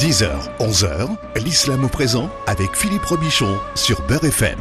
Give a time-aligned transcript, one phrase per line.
[0.00, 4.58] 10h, 11h, l'islam au présent avec Philippe Robichon sur Beurre FM.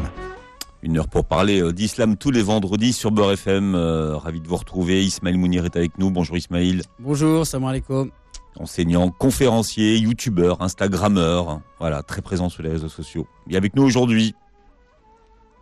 [0.83, 3.73] Une heure pour parler euh, d'islam tous les vendredis sur Beurre FM.
[3.73, 5.01] Euh, ravi de vous retrouver.
[5.01, 6.11] Ismaël Mounir est avec nous.
[6.11, 6.81] Bonjour Ismaël.
[6.99, 8.11] Bonjour, salam alaikum.
[8.59, 11.61] Enseignant, conférencier, youtubeur, instagrammeur.
[11.79, 13.25] Voilà, très présent sur les réseaux sociaux.
[13.47, 14.35] Il est avec nous aujourd'hui.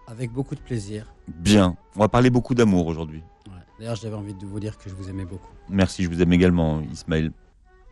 [0.07, 1.05] Avec beaucoup de plaisir.
[1.27, 1.77] Bien.
[1.95, 3.21] On va parler beaucoup d'amour aujourd'hui.
[3.45, 3.53] Ouais.
[3.77, 5.51] D'ailleurs, j'avais envie de vous dire que je vous aimais beaucoup.
[5.69, 7.31] Merci, je vous aime également, Ismaël.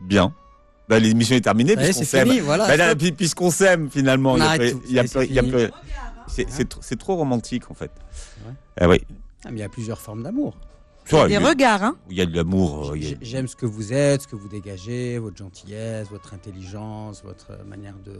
[0.00, 0.34] Bien.
[0.88, 2.28] Bah, L'émission est terminée est, puisqu'on c'est s'aime.
[2.28, 2.66] fini, voilà.
[2.68, 2.76] Bah,
[3.16, 4.36] puisqu'on s'aime finalement.
[4.36, 5.02] Il y a arrête plus- a
[6.80, 7.90] c'est trop romantique en fait.
[8.46, 8.52] Ouais.
[8.80, 9.00] Ah oui.
[9.44, 10.56] Ah, mais il y a plusieurs formes d'amour.
[11.08, 12.90] Vois, Des il y a- regards, hein il y a de l'amour.
[12.90, 17.22] euh, a- J'aime ce que vous êtes, ce que vous dégagez, votre gentillesse, votre intelligence,
[17.24, 18.12] votre euh, manière de.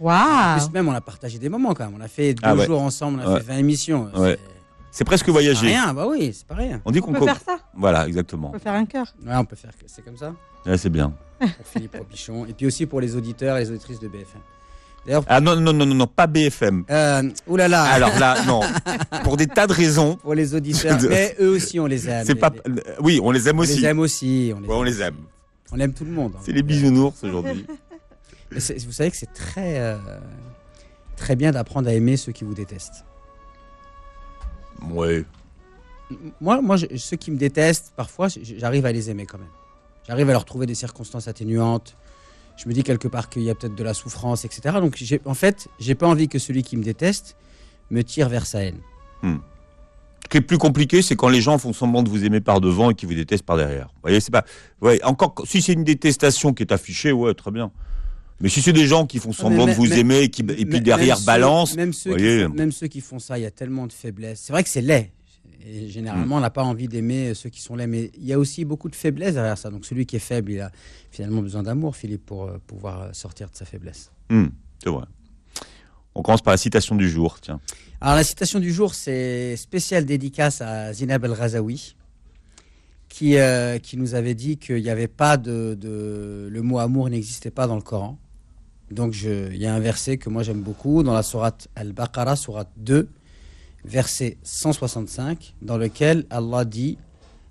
[0.00, 1.94] En Waouh plus, même, on a partagé des moments quand même.
[1.96, 2.66] On a fait deux Ah ouais.
[2.66, 3.40] jours ensemble, on a Ouais.
[3.40, 4.10] fait 20 émissions.
[4.96, 5.66] C'est- presque c'est pas voyager.
[5.66, 6.80] rien, bah oui, c'est pas rien.
[6.84, 8.50] On dit On qu'on peut faire ça Voilà, On exactement.
[8.50, 9.06] peut faire un cœur.
[9.26, 10.34] Ouais, on peut faire c'est comme ça.
[10.64, 11.12] Ouais, c'est bien.
[11.40, 12.46] Pour Philippe Robichon.
[12.46, 14.40] Et puis aussi pour les auditeurs et les auditrices de BFM.
[15.04, 16.84] D'ailleurs, Ah non, non, non, non, non, pas BFM.
[16.90, 18.60] euh, oulala, Alors là, non.
[19.24, 20.16] Pour des tas de raisons.
[20.16, 22.24] pour les auditeurs, mais eux aussi, on les aime.
[22.24, 22.50] C'est pas.
[22.64, 23.80] les- Oui, on les aime on aussi.
[23.80, 24.52] les aime aussi.
[24.56, 25.16] On les, Ouais, on les aime.
[25.72, 26.32] On aime tout le monde.
[26.36, 26.40] hein.
[26.42, 27.66] C'est les bisounours aujourd'hui.
[28.52, 29.96] Vous savez que c'est très, euh,
[31.16, 33.04] très bien d'apprendre à aimer ceux qui vous détestent.
[34.90, 35.24] Ouais.
[36.10, 39.48] M- Moi, moi je- ceux qui me détestent, parfois, j'arrive à les aimer quand même.
[40.06, 41.96] J'arrive à leur trouver des circonstances atténuantes.
[42.56, 44.76] Je me dis quelque part qu'il y a peut-être de la souffrance, etc.
[44.80, 47.36] Donc, en fait, j'ai pas envie que celui qui me déteste
[47.90, 48.78] me tire vers sa haine.
[49.22, 52.60] Ce qui est plus compliqué, c'est quand les gens font semblant de vous aimer par
[52.60, 53.86] devant et qui vous détestent par derrière.
[53.94, 54.44] Vous voyez, c'est pas.
[54.80, 57.70] Ouais, encore si c'est une détestation qui est affichée, ouais, très bien.
[58.44, 60.66] Mais si c'est des gens qui font semblant mais- de vous aimer et, qui, et
[60.66, 62.40] puis derrière ceux- balance, Même ceux, voyez.
[62.42, 64.40] qui font, même ceux qui font ça, il y a tellement de faiblesse.
[64.44, 65.10] C'est vrai que c'est laid.
[65.66, 67.86] Et généralement, on n'a pas envie d'aimer ceux qui sont laids.
[67.86, 69.70] Mais il y a aussi beaucoup de faiblesse derrière ça.
[69.70, 70.70] Donc celui qui est faible, il a
[71.10, 74.10] finalement besoin d'amour, Philippe, pour euh, pouvoir euh, sortir de sa faiblesse.
[74.28, 74.48] Hmm,
[74.82, 75.04] c'est vrai.
[76.14, 77.60] On commence par la citation du jour, tiens.
[78.02, 81.96] Alors la citation du jour, c'est spéciale dédicace à Zinab El-Razaoui,
[83.08, 87.08] qui, euh, qui nous avait dit qu'il n'y avait pas de, de- Le mot amour
[87.08, 88.18] n'existait pas dans le Coran.
[88.91, 92.35] Donc je- il y a un verset que moi j'aime beaucoup dans la sourate Al-Baqarah,
[92.35, 93.09] sourate 2,
[93.85, 96.97] verset 165, dans lequel Allah dit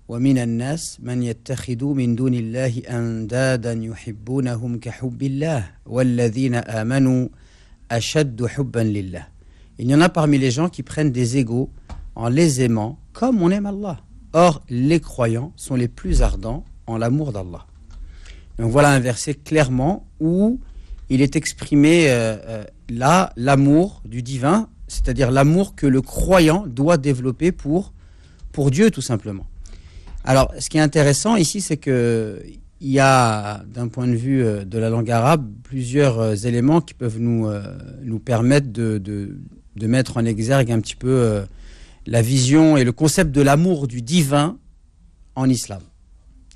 [0.08, 7.28] ومن الناس من يتخذ من دون الله أندادا يحبونهم كحب الله والذين آمنوا
[7.90, 9.26] أشد حبا لله
[9.78, 11.68] Il y en a parmi les gens qui prennent des égaux
[12.16, 14.00] en les aimant comme on aime Allah.
[14.32, 17.66] Or, les croyants sont les plus ardents en l'amour d'Allah.
[18.58, 20.58] Donc voilà un verset clairement où
[21.09, 26.97] il est exprimé euh, euh, là l'amour du divin, c'est-à-dire l'amour que le croyant doit
[26.97, 27.93] développer pour,
[28.51, 29.45] pour Dieu tout simplement.
[30.23, 32.41] Alors, ce qui est intéressant ici, c'est que
[32.85, 36.93] il y a, d'un point de vue euh, de la langue arabe, plusieurs éléments qui
[36.93, 37.49] peuvent nous,
[38.01, 39.37] nous permettre de, de,
[39.75, 41.43] de, mettre en exergue un petit peu
[42.05, 44.57] la vision et le concept de l'amour du divin
[45.35, 45.81] en islam.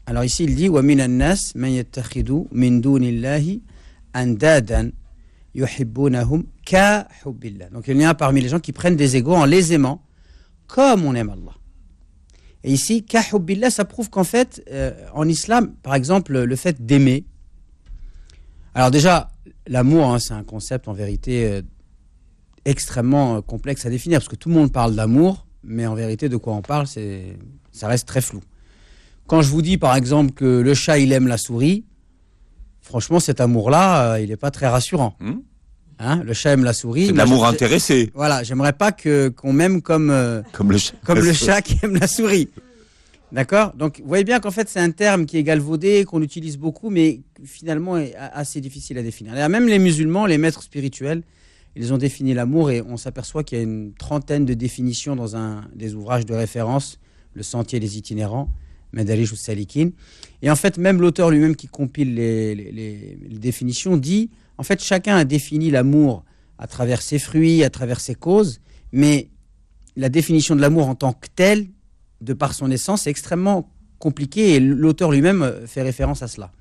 [0.06, 1.84] Alors ici, il dit «Wa min nas man
[2.52, 3.62] min dunillahi
[7.72, 10.04] donc il y en a parmi les gens qui prennent des égaux en les aimant
[10.68, 11.54] comme on aime Allah.
[12.64, 13.06] Et ici,
[13.70, 17.26] ça prouve qu'en fait, euh, en islam, par exemple, le fait d'aimer.
[18.76, 19.32] Alors déjà,
[19.68, 21.62] l'amour, hein, c'est un concept en vérité euh,
[22.66, 26.30] extrêmement euh, complexe à définir, parce que tout le monde parle d'amour, mais en vérité,
[26.30, 27.38] de quoi on parle, c'est,
[27.72, 28.42] ça reste très flou.
[29.28, 31.86] Quand je vous dis, par exemple, que le chat, il aime la souris,
[32.88, 35.16] franchement, cet amour-là, euh, il n'est pas très rassurant.
[35.20, 35.40] Hmm
[36.00, 37.08] Hein, le chat aime la souris.
[37.08, 40.12] C'est de l'amour intéressé, Voilà, j'aimerais pas que, qu'on m'aime comme...
[40.12, 40.94] euh, comme le chat.
[41.04, 42.50] comme le chat qui aime la souris.
[43.32, 43.74] D'accord?
[43.76, 46.92] Donc, vous voyez bien qu'en fait, c'est un terme qui est galvaudé, qu'on utilise beaucoup,
[46.92, 49.34] mais finalement est assez difficile à définir.
[49.50, 51.24] Même les musulmans, les maîtres spirituels,
[51.76, 55.36] ils ont défini l'amour et on s'aperçoit qu'il y a une trentaine de définitions dans
[55.36, 57.00] un des ouvrages de référence,
[57.34, 58.50] Le Sentier des Itinérants,
[58.94, 59.90] Madarish ou Salikin.
[60.42, 65.26] Et en fait, même l'auteur lui-même qui compile les, définitions dit, en fait, chacun a
[65.26, 66.24] défini l'amour
[66.58, 68.60] à travers ses fruits, à travers ses causes,
[68.92, 69.30] mais
[69.96, 71.68] la définition de l'amour en tant que tel,
[72.22, 76.52] de par son essence, est extrêmement compliquée et l'auteur lui-même euh, fait référence à cela.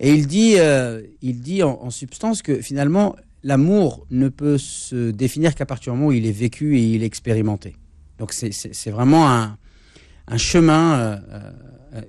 [0.00, 5.54] Et il dit, euh, il dit en, substance que finalement, l'amour ne peut se définir
[5.54, 7.76] qu'à partir du moment où il est vécu et il est expérimenté.
[8.18, 9.56] Donc c'est- vraiment un,
[10.36, 11.18] chemin euh,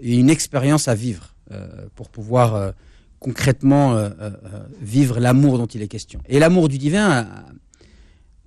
[0.01, 2.71] et une expérience à vivre euh, pour pouvoir euh,
[3.19, 6.21] concrètement euh, euh, euh, vivre l'amour dont il est question.
[6.27, 7.27] Et l'amour du divin,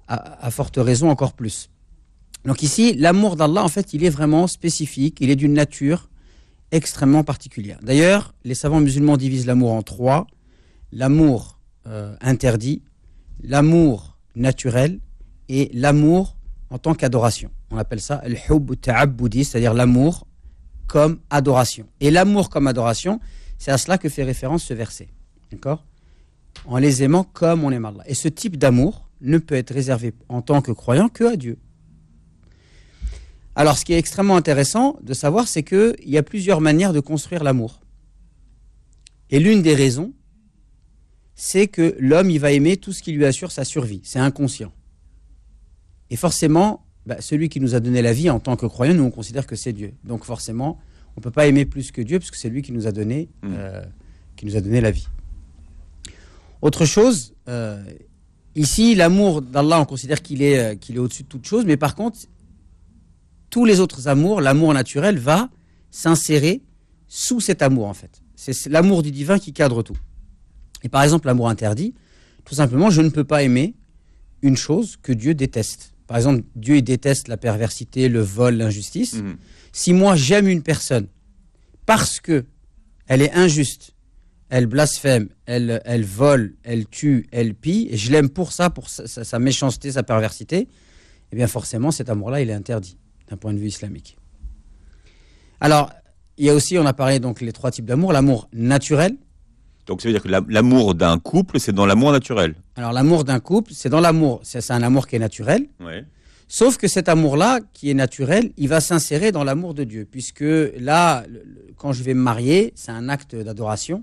[0.08, 1.70] a, a- forte raison encore plus.
[2.44, 6.08] Donc ici, l'amour d'Allah, en fait, il est vraiment spécifique, il est d'une nature
[6.70, 7.78] extrêmement particulière.
[7.82, 10.26] D'ailleurs, les savants musulmans divisent l'amour en trois.
[10.92, 12.82] l'amour euh, interdit,
[13.42, 15.00] l'amour naturel
[15.48, 16.36] et l'amour
[16.70, 17.50] en tant qu'adoration.
[17.70, 20.26] On appelle ça le hub ta'abbudi, c'est-à-dire l'amour
[20.88, 21.86] comme adoration.
[22.00, 23.20] Et l'amour comme adoration,
[23.58, 25.08] c'est à cela que fait référence ce verset.
[25.52, 25.84] D'accord?
[26.64, 28.02] En les aimant comme on aime Allah.
[28.06, 31.58] Et ce type d'amour ne peut être réservé en tant que croyant que à Dieu.
[33.54, 37.00] Alors, ce qui est extrêmement intéressant de savoir, c'est qu'il y a plusieurs manières de
[37.00, 37.80] construire l'amour.
[39.30, 40.12] Et l'une des raisons,
[41.34, 44.00] c'est que l'homme, il va aimer tout ce qui lui assure sa survie.
[44.04, 44.72] C'est inconscient.
[46.10, 49.02] Et forcément, bah, celui qui nous a donné la vie en tant que croyant, nous,
[49.02, 49.94] on considère que c'est Dieu.
[50.04, 50.78] Donc forcément,
[51.16, 53.28] on ne peut pas aimer plus que Dieu, puisque c'est lui qui nous a donné,
[53.42, 53.48] Mm.
[53.50, 53.82] euh,
[54.36, 55.08] qui nous a donné la vie.
[56.60, 57.82] Autre chose, euh,
[58.54, 61.78] ici, l'amour d'Allah, on considère qu'il est, euh, qu'il est au-dessus de toute chose, mais
[61.78, 62.18] par contre,
[63.48, 65.48] tous les autres amours, l'amour naturel va
[65.90, 66.60] s'insérer
[67.06, 68.20] sous cet amour, en fait.
[68.36, 69.96] C'est l'amour du divin qui cadre tout.
[70.82, 71.94] Et par exemple, l'amour interdit,
[72.44, 73.74] tout simplement, je ne peux pas aimer
[74.42, 75.94] une chose que Dieu déteste.
[76.08, 79.14] Par exemple, Dieu il déteste la perversité, le vol, l'injustice.
[79.14, 79.36] Mhm.
[79.72, 81.06] Si moi j'aime une personne
[81.86, 82.44] parce que
[83.06, 83.92] elle est injuste,
[84.50, 88.88] elle blasphème, elle, elle vole, elle tue, elle pille, et je l'aime pour ça, pour
[88.88, 90.66] sa, sa- sa méchanceté, sa perversité,
[91.30, 92.96] eh bien forcément cet amour-là, il est interdit
[93.30, 94.16] d'un point de vue islamique.
[95.60, 95.92] Alors,
[96.38, 99.16] il y a aussi, on a parlé donc les trois types d'amour, l'amour naturel.
[99.86, 102.54] Donc ça veut dire que la- l'amour d'un couple, c'est dans l'amour naturel.
[102.78, 106.04] Alors l'amour d'un couple, c'est dans l'amour, c'est un amour qui est naturel, Ouais.
[106.50, 110.44] Sauf que cet amour-là, qui est naturel, il va s'insérer dans l'amour de Dieu, puisque
[110.78, 111.24] là,
[111.76, 114.02] quand je vais me marier, c'est un acte d'adoration.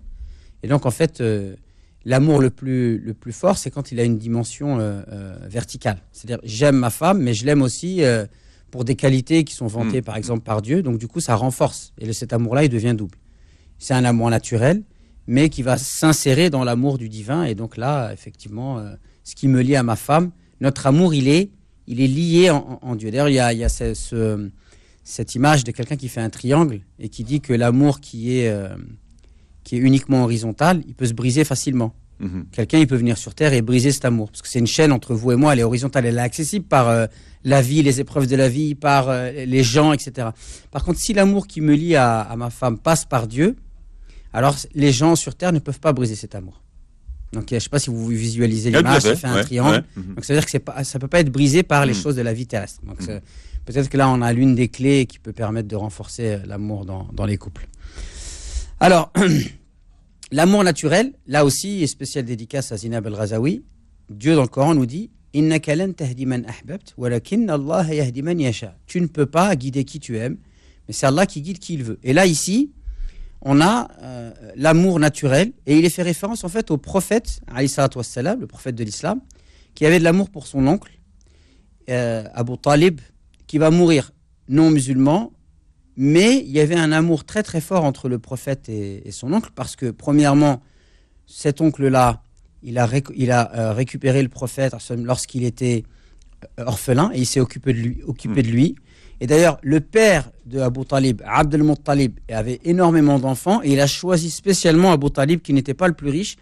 [0.62, 1.56] Et donc, en fait, euh,
[2.04, 5.98] l'amour le plus, le plus fort, c'est quand il a une dimension euh, euh, verticale.
[6.12, 8.04] C'est-à-dire, j'aime ma femme, mais je l'aime aussi
[8.70, 10.04] pour des qualités qui sont vantées, Mm.
[10.04, 10.84] par exemple, par Dieu.
[10.84, 11.94] Donc, du coup, ça renforce.
[11.98, 13.18] Et cet amour-là, il devient double.
[13.80, 14.84] C'est un amour naturel,
[15.28, 17.44] mais qui va s'insérer dans l'amour du divin.
[17.44, 20.32] Et donc là, effectivement, euh, ce qui me lie à ma femme,
[20.62, 21.50] notre amour, il est,
[21.88, 23.12] il est lié en, Dieu.
[23.12, 24.50] D'ailleurs, il y a, il y a ce- ce-
[25.04, 28.50] cette image de quelqu'un qui fait un triangle et qui dit que l'amour qui est,
[28.50, 28.70] euh,
[29.64, 31.94] qui est uniquement horizontal, il peut se briser facilement.
[32.20, 32.46] Mhm.
[32.52, 34.30] Quelqu'un, il peut venir sur Terre et briser cet amour.
[34.32, 36.66] Parce que c'est une chaîne entre vous et moi, elle est horizontale, elle est accessible
[36.66, 37.08] par euh,
[37.44, 40.30] la vie, les épreuves de la vie, par euh, les gens, etc.
[40.72, 43.58] Par contre, si l'amour qui me lie à, à ma femme passe par Dieu,
[44.36, 46.62] alors les gens sur Terre ne peuvent pas briser cet amour.
[47.34, 49.84] Donc, je ne sais pas si vous visualisez l'image, ça fait un ouais, triangle.
[49.98, 50.16] ouais, mhm.
[50.16, 52.02] Donc ça veut dire que pas, ça peut pas être brisé par les Mm.
[52.02, 52.80] choses de la vie terrestre.
[52.86, 53.06] Donc Mm.
[53.06, 53.22] c'est-
[53.66, 56.86] peut-être que là on a l'une des clés qui peut permettre de renforcer euh, l'amour
[56.86, 57.68] dans, dans les couples.
[58.80, 59.12] Alors
[60.32, 63.64] l'amour naturel, là aussi, et spéciale dédicace à Zinab al-Ghazawi,
[64.10, 65.10] Dieu dans le Coran nous dit.
[65.34, 65.42] Tu
[69.02, 70.38] ne peux pas guider qui tu aimes,
[70.88, 72.00] mais c'est Allah qui guide qui il veut.
[72.04, 72.72] Et là ici,
[73.48, 77.40] on a euh, l'amour naturel, et il est fait référence en fait au prophète,
[77.96, 79.22] wassalam, le prophète de l'islam,
[79.76, 80.92] qui avait de l'amour pour son oncle,
[81.90, 83.00] euh, Abu Talib,
[83.48, 84.12] qui va mourir
[84.50, 85.32] non musulman,
[85.96, 89.32] mais il y avait un amour très très fort entre le prophète et, et son
[89.32, 90.62] oncle, parce que premièrement,
[91.28, 92.24] cet oncle-là,
[92.64, 95.84] il a, réc- il a euh, récupéré le prophète lorsqu'il était
[96.58, 98.02] orphelin, et il s'est occupé de lui.
[98.06, 98.76] Occupé de lui.
[99.22, 103.88] Et d'ailleurs, le père de Abu Talib, Abd al-Muttalib, avait énormément d'enfants, et il a
[103.88, 106.38] choisi spécialement Abu Talib, qui n'était pas le plus riche,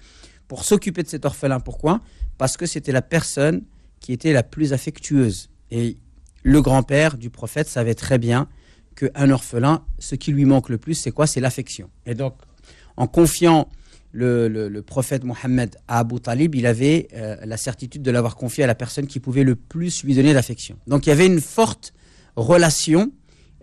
[0.47, 1.59] pour s'occuper de cet orphelin.
[1.59, 2.01] Pourquoi?
[2.37, 3.63] Parce que c'était la personne
[3.99, 5.49] qui était la plus affectueuse.
[5.71, 5.97] Et
[6.43, 8.47] le grand-père du prophète savait très bien
[8.95, 11.25] qu'un orphelin, ce qui lui manque le plus, c'est quoi?
[11.25, 11.89] C'est l'affection.
[12.05, 12.35] Et donc,
[12.97, 13.69] en confiant
[14.11, 18.67] le prophète Mohammed à Abu Talib, il avait euh, la certitude de l'avoir confié à
[18.67, 20.77] la personne qui pouvait le plus lui donner d'affection.
[20.85, 21.93] Donc, il y avait une forte
[22.35, 23.11] relation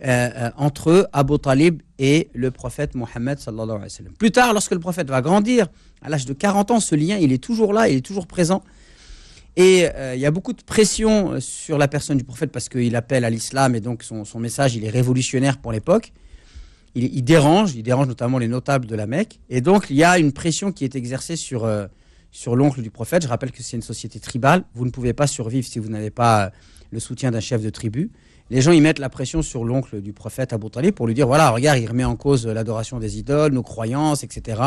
[0.02, 3.38] euh, euh, entre Abu Talib et le prophète Mohammed.
[4.18, 5.66] Plus tard, lorsque le prophète va grandir,
[6.00, 8.62] à l'âge de 40 ans, ce lien, il est toujours là, il est toujours présent.
[9.56, 12.96] Et euh, il y a beaucoup de pression sur la personne du prophète parce qu'il
[12.96, 16.14] appelle à l'islam et donc son, message, il est révolutionnaire pour l'époque.
[16.94, 19.38] Il, dérange, il dérange notamment les notables de la Mecque.
[19.50, 21.70] Et donc, il y a une pression qui est exercée sur,
[22.32, 23.22] sur l'oncle du prophète.
[23.22, 24.64] Je rappelle que c'est une société tribale.
[24.74, 26.50] Vous ne pouvez pas survivre si vous n'avez pas
[26.90, 28.10] le soutien d'un chef de tribu.
[28.50, 31.26] Les gens, ils mettent la pression sur l'oncle du prophète Abu Talib pour lui dire,
[31.26, 34.60] voilà, regarde, il remet en cause l'adoration des idoles, nos croyances, etc.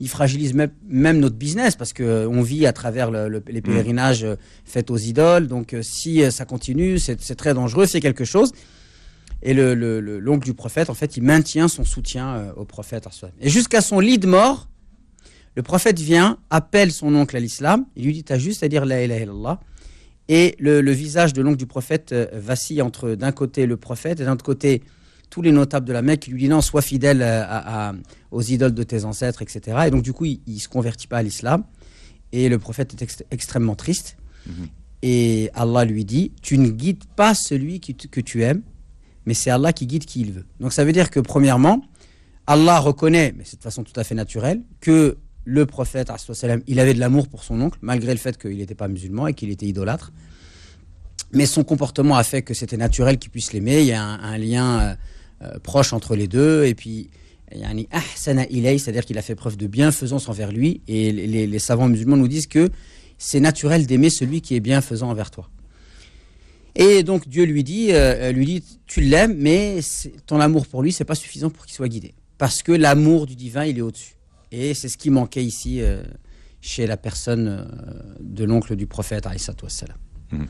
[0.00, 3.60] Il fragilise même, même notre business parce que on vit à travers le- le- les
[3.60, 5.46] pèlerinages euh, faits aux idoles.
[5.48, 8.52] Donc, euh, si euh, ça continue, c'est très dangereux, c'est quelque chose.
[9.42, 12.64] Et le- le- le- l'oncle du prophète, en fait, il maintient son soutien euh, au
[12.64, 13.08] prophète.
[13.40, 14.68] Et jusqu'à son lit de mort,
[15.56, 18.86] le prophète vient, appelle son oncle à l'islam, il lui dit T'as juste à dire
[18.86, 19.60] la ilaha illallah.
[20.28, 24.20] Et le, le visage de l'oncle du prophète euh, vacille entre d'un côté le prophète
[24.20, 24.82] et d'un autre côté
[25.30, 27.94] tous les notables de la Mecque qui lui disent non, sois fidèle euh, à- à-
[28.30, 29.78] aux idoles de tes ancêtres, etc.
[29.86, 31.64] Et donc, du coup, il, il se convertit pas à l'islam.
[32.32, 34.16] Et le prophète est ext- extrêmement triste.
[35.02, 38.62] Et Allah lui dit Tu ne guides pas celui qui que tu aimes,
[39.26, 40.44] mais c'est Allah qui guide qui il veut.
[40.60, 41.82] Donc, ça veut dire que, premièrement,
[42.46, 46.10] Allah reconnaît, mais c'est de façon tout à fait naturelle, que le prophète,
[46.66, 49.34] il avait de l'amour pour son oncle, malgré le fait qu'il n'était pas musulman et
[49.34, 50.12] qu'il était idolâtre.
[51.32, 53.80] Mais son comportement a fait que c'était naturel qu'il puisse l'aimer.
[53.80, 54.94] Il y a un, lien euh,
[55.42, 56.64] euh, proche entre les deux.
[56.64, 57.08] Et puis,
[57.54, 60.82] yani, ahsana ilay, c'est-à-dire qu'il a fait preuve de bienfaisance envers lui.
[60.88, 62.70] Et les, savants musulmans nous disent que
[63.18, 65.48] c'est naturel d'aimer celui qui est bienfaisant envers toi.
[66.74, 69.80] Et donc Dieu lui dit, euh, lui dit, tu l'aimes, mais
[70.26, 73.36] ton amour pour lui, c'est pas suffisant pour qu'il soit guidé, parce que l'amour du
[73.36, 74.14] divin, il est au-dessus.
[74.52, 76.02] Et c'est ce qui manquait ici euh,
[76.60, 77.64] chez la personne euh,
[78.20, 79.26] de l'oncle du prophète.
[80.30, 80.46] Mhm.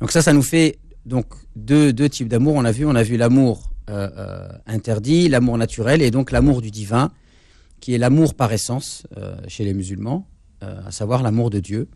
[0.00, 2.54] Donc ça, ça nous fait donc deux, deux types d'amour.
[2.54, 6.70] On a vu, on a vu l'amour euh, interdit, l'amour naturel, et donc l'amour du
[6.70, 7.10] divin,
[7.80, 9.06] qui est l'amour par essence
[9.48, 10.26] chez les musulmans,
[10.60, 11.88] à savoir l'amour de Dieu.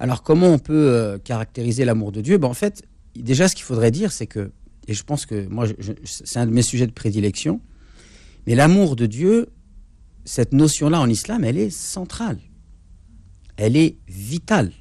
[0.00, 2.38] Alors comment on peut caractériser l'amour de Dieu?
[2.38, 2.82] Ben, En fait,
[3.14, 4.50] déjà ce qu'il faudrait dire, c'est que,
[4.88, 5.66] et je pense que moi,
[6.04, 7.60] c'est un de mes sujets de prédilection,
[8.46, 9.48] mais l'amour de Dieu,
[10.28, 12.38] cette notion-là en islam, elle est centrale.
[13.56, 14.72] Elle est vitale.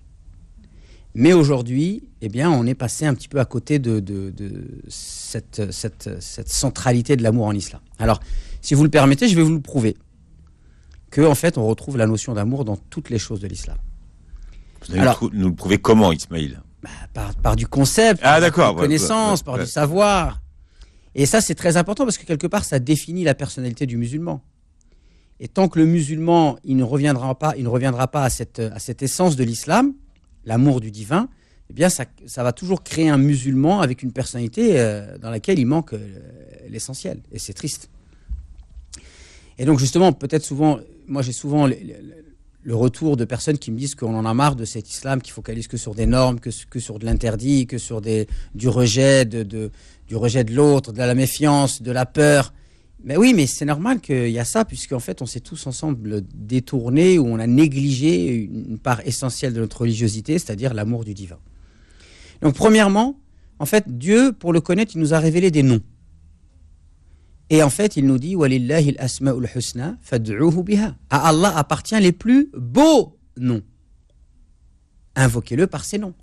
[1.16, 4.82] Mais aujourd'hui, eh bien, on est passé un petit peu à côté de, de- de
[4.90, 7.82] cette, cette- cette centralité de l'amour en islam.
[7.98, 8.20] Alors,
[8.62, 9.96] si vous le permettez, je vais vous le prouver.
[11.10, 13.78] Que, en fait, on retrouve la notion d'amour dans toutes les choses de l'islam.
[14.86, 16.62] Vous allez Alors- nous, le prouver comment, Ismaïl?
[16.84, 20.42] Bah, par, par du concept, Ah, par de la ouais, connaissance, ouais, par du savoir.
[21.16, 24.44] Et ça, c'est très important parce que quelque part, ça définit la personnalité du musulman.
[25.40, 28.60] Et tant que le musulman, il ne reviendra pas, il ne reviendra pas à cette,
[28.60, 29.94] à cette essence de l'islam,
[30.46, 31.30] l'amour du divin,
[31.70, 35.60] eh bien, ça, ça va toujours créer un musulman avec une personnalité euh, dans laquelle
[35.60, 36.00] il manque euh,
[36.70, 37.20] l'essentiel.
[37.32, 37.90] Et c'est triste.
[39.60, 41.76] Et donc, justement, peut-être souvent, moi, j'ai souvent le,
[42.64, 45.32] le- retour de personnes qui me disent qu'on en a marre de cet islam qui
[45.32, 49.24] focalise que sur des normes, que, que sur de l'interdit, que sur des, du rejet
[49.26, 49.72] de, de-
[50.08, 52.54] du rejet de l'autre, de la méfiance, de la peur.
[53.04, 56.24] Mais oui, mais c'est normal qu'il y a ça, puisqu'en fait, on s'est tous ensemble
[56.34, 61.38] détournés ou on a négligé une part essentielle de notre religiosité, c'est-à-dire l'amour du divin.
[62.42, 63.20] Donc, premièrement,
[63.60, 65.82] en fait, Dieu, pour le connaître, il nous a révélé des noms.
[67.50, 69.98] Et en fait, il nous dit husna
[70.64, 70.96] biha.
[71.10, 73.62] À Allah appartient les plus beaux noms.
[75.16, 76.14] Invoquez-le par ces noms.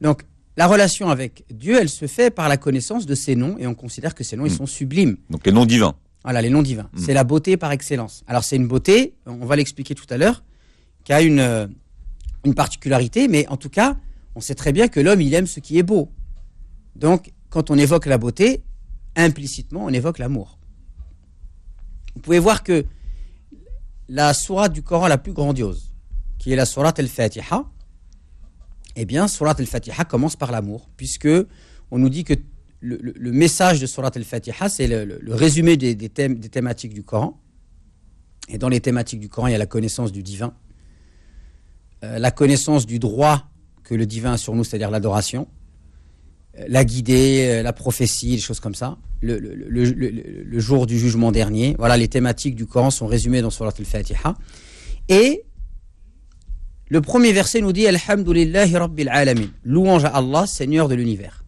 [0.00, 0.22] Donc,
[0.56, 3.74] la relation avec Dieu, elle se fait par la connaissance de ces noms et on
[3.74, 5.16] considère que ces noms, ils sont sublimes.
[5.30, 5.94] Donc les noms divins.
[6.24, 6.88] Voilà, les noms divins.
[6.92, 6.98] Mm.
[6.98, 8.22] C'est la beauté par excellence.
[8.26, 10.42] Alors, c'est une beauté, on va l'expliquer tout à l'heure,
[11.04, 11.66] qui a une, euh,
[12.44, 13.96] une particularité, mais en tout cas,
[14.34, 16.10] on sait très bien que l'homme, il aime ce qui est beau.
[16.96, 18.62] Donc, quand on évoque la beauté,
[19.16, 20.58] implicitement, on évoque l'amour.
[22.14, 22.84] Vous pouvez voir que
[24.08, 25.94] la sourate du Coran la plus grandiose,
[26.38, 27.64] qui est la sourate al-Fatiha,
[28.96, 31.28] eh bien, sourate al-Fatiha commence par l'amour, puisque
[31.90, 32.34] on nous dit que
[32.80, 37.40] le, message de sourate al-Fatiha, c'est le, résumé des, thèmes, des thématiques du Coran.
[38.48, 40.54] Et dans les thématiques du Coran, il y a la connaissance du divin,
[42.04, 43.44] euh, la connaissance du droit
[43.84, 45.48] que le divin a sur nous, c'est-à-dire l'adoration,
[46.58, 51.74] euh, la guidée, euh, la prophétie, des choses comme ça, le, jour du jugement dernier.
[51.78, 54.36] Voilà, les thématiques du Coran sont résumées dans Surat al-Fatiha.
[55.08, 55.42] Et
[56.88, 58.76] le premier verset nous dit Alhamdulillahi
[59.08, 59.48] Alamin.
[59.64, 61.44] Louange à Allah, Seigneur de l'univers.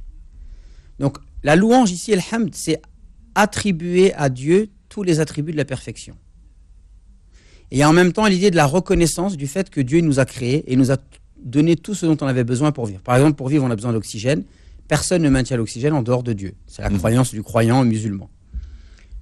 [1.01, 2.81] Donc, la louange ici, Alhamd, c'est
[3.35, 6.17] attribuer à Dieu tous les attributs de la perfection.
[7.71, 10.71] Et en même temps l'idée de la reconnaissance du fait que Dieu nous a créés
[10.71, 10.97] et nous a
[11.43, 13.01] donné tout ce dont on avait besoin pour vivre.
[13.01, 14.45] Par exemple, pour vivre, on a besoin d'oxygène.
[14.89, 16.55] Personne ne maintient l'oxygène en dehors de Dieu.
[16.67, 16.99] C'est la Mhm.
[16.99, 18.29] croyance du croyant musulman.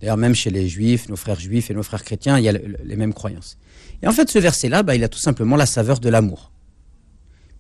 [0.00, 2.52] D'ailleurs, même chez les juifs, nos frères juifs et nos frères chrétiens, il y a
[2.52, 3.58] le- le- les mêmes croyances.
[4.02, 6.50] Et en fait, ce verset-là, bah, il a tout simplement la saveur de l'amour.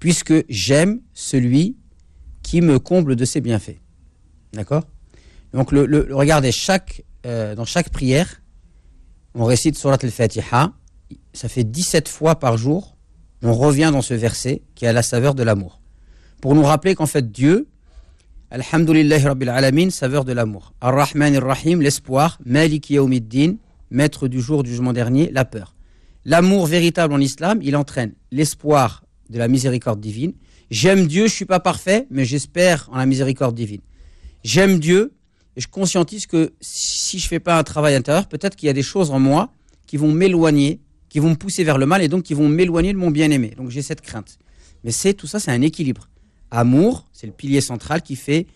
[0.00, 1.76] Puisque j'aime celui
[2.42, 3.78] qui me comble de ses bienfaits.
[4.52, 4.84] D'accord?
[5.52, 6.50] Donc, le, regardez,
[7.26, 8.42] euh, dans chaque prière,
[9.34, 10.72] on récite Surat al-Fatiha.
[11.32, 12.96] Ça fait 17 fois par jour,
[13.42, 15.80] on revient dans ce verset qui a la saveur de l'amour.
[16.40, 17.68] Pour nous rappeler qu'en fait, Dieu,
[18.50, 20.72] Alhamdulillahi Rabbil Alamin, saveur de l'amour.
[20.80, 22.38] Ar-Rahman Ar-Rahim, l'espoir.
[23.90, 25.74] Maître du jour du jugement dernier, la peur.
[26.24, 30.32] L'amour véritable en islam, il entraîne l'espoir de la miséricorde divine.
[30.70, 33.80] J'aime Dieu, je suis pas parfait, mais j'espère en la miséricorde divine.
[34.44, 35.12] J'aime Dieu
[35.56, 38.74] et je conscientise que si je fais pas un travail intérieur, peut-être qu'il y a
[38.74, 39.52] des choses en moi
[39.86, 42.92] qui vont m'éloigner, qui vont me pousser vers le mal et donc qui vont m'éloigner
[42.92, 43.54] de mon bien-aimé.
[43.56, 44.38] Donc j'ai cette crainte.
[44.84, 46.08] Mais c'est tout ça, c'est un équilibre.
[46.50, 48.46] Amour, c'est le pilier central qui fait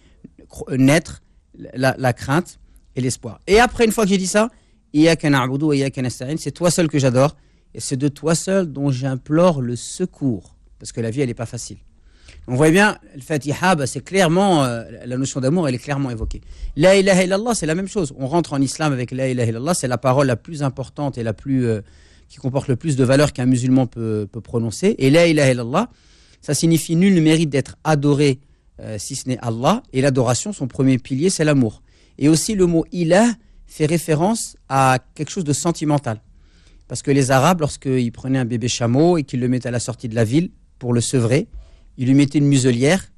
[0.71, 1.23] naître
[1.55, 2.59] la, la crainte
[2.97, 3.41] et l'espoir.
[3.47, 4.49] Et après, une fois que j'ai dit ça,
[4.95, 7.37] c'est toi seul que j'adore,
[7.75, 11.35] et c'est de toi seul dont j'implore le secours, parce que la vie, elle n'est
[11.35, 11.79] pas facile.
[12.49, 16.11] On voit bien, le Fatiha, bah, c'est clairement, euh, la notion d'amour, elle est clairement
[16.11, 16.41] évoquée.
[16.77, 18.13] La ilaha illallah, c'est la même chose.
[18.19, 21.23] On rentre en islam avec la ilaha illallah, c'est la parole la plus importante et
[21.23, 21.83] la plus, euh,
[22.29, 24.97] qui comporte le plus de valeur qu'un musulman peut, peut, prononcer.
[24.99, 25.89] Et la ilaha illallah,
[26.41, 28.41] ça signifie nul ne mérite d'être adoré
[28.81, 29.85] euh, si ce n'est Allah.
[29.93, 31.83] Et l'adoration, son premier pilier, c'est l'amour.
[32.19, 33.29] Et aussi le mot ilah
[33.67, 36.21] fait référence à quelque chose de sentimental.
[36.89, 39.81] Parce que les Arabes, lorsqu'ils prenaient un bébé chameau et qu'ils le mettaient à la
[39.81, 41.47] sortie de la ville pour le sevrer,
[41.99, 43.13] il lui mettait une muselière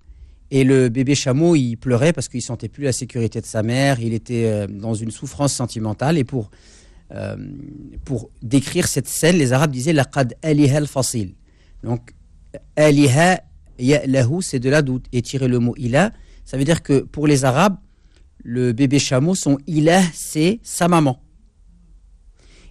[0.50, 3.98] et le bébé chameau, il pleurait parce qu'il sentait plus la sécurité de sa mère,
[4.00, 6.18] il était euh, dans une souffrance sentimentale.
[6.18, 6.50] Et pour,
[7.12, 7.36] euh,
[8.04, 11.34] pour décrire cette scène, les Arabes disaient Laqad aliha al-fasil.
[11.82, 12.12] Donc,
[12.76, 13.40] aliha
[13.78, 16.12] lahu, c'est de là d'où est tiré le mot ilah.
[16.44, 17.76] Ça veut dire que pour les Arabes,
[18.42, 21.20] le bébé chameau, son ilah, c'est sa maman.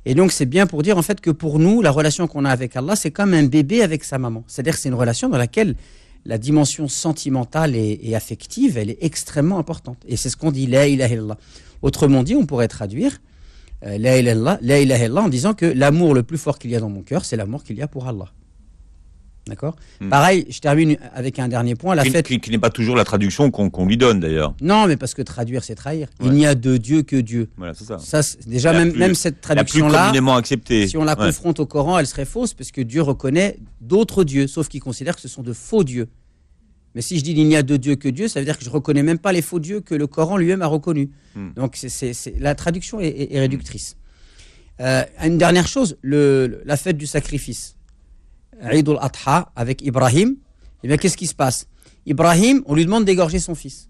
[0.06, 2.50] Et donc, c'est bien pour dire en fait que pour nous, la relation qu'on a
[2.50, 4.44] avec Allah, c'est comme un bébé avec sa maman.
[4.48, 5.76] C'est-à-dire que c'est une relation dans laquelle
[6.26, 9.98] la dimension sentimentale et, affective, elle est extrêmement importante.
[10.08, 11.38] Et c'est ce qu'on dit La ilaha.
[11.82, 13.22] Autrement dit, on pourrait traduire
[13.86, 17.02] euh, La ilaha en disant que l'amour le plus fort qu'il y a dans mon
[17.02, 18.32] cœur, c'est l'amour qu'il y a pour Allah.
[19.48, 20.10] D'accord hmm.
[20.10, 21.96] Pareil, je termine avec un dernier point.
[21.96, 24.54] La qui, qui, n'est pas toujours la traduction qu'on lui donne d'ailleurs.
[24.62, 26.08] Non, mais parce que traduire, c'est trahir.
[26.24, 27.50] Il n'y a de Dieu que Dieu.
[27.58, 27.98] Voilà, c'est ça.
[28.00, 30.88] ça déjà, même, même cette traduction-là, acceptée.
[30.88, 34.48] si on la confronte au Coran, elle serait fausse, parce que Dieu reconnaît d'autres dieux,
[34.48, 36.08] sauf qu'il considère que ce sont de faux dieux.
[36.96, 38.64] Mais si je dis il n'y a de Dieu que Dieu, ça veut dire que
[38.64, 41.10] je reconnais même pas les faux dieux que le Coran lui-même a reconnus.
[41.36, 41.50] Hmm.
[41.56, 41.78] Donc
[42.40, 43.98] la traduction est, réductrice.
[44.80, 47.76] Euh, une dernière chose, le, la fête du sacrifice.
[48.62, 50.36] Eid al-Adha avec Ibrahim,
[50.84, 51.68] eh bien qu'est-ce qui se passe?
[52.06, 53.90] Ibrahim, on lui demande d'égorger son fils.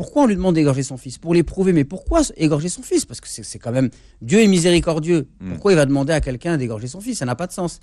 [0.00, 1.18] Pourquoi on lui demande d'égorger son fils?
[1.18, 1.74] Pour l'éprouver.
[1.74, 3.04] Mais pourquoi égorger son fils?
[3.04, 3.90] Parce que c'est quand même
[4.22, 5.28] Dieu est miséricordieux.
[5.40, 5.50] Hmm.
[5.50, 7.18] Pourquoi il va demander à quelqu'un d'égorger son fils?
[7.18, 7.80] Ça n'a pas de sens.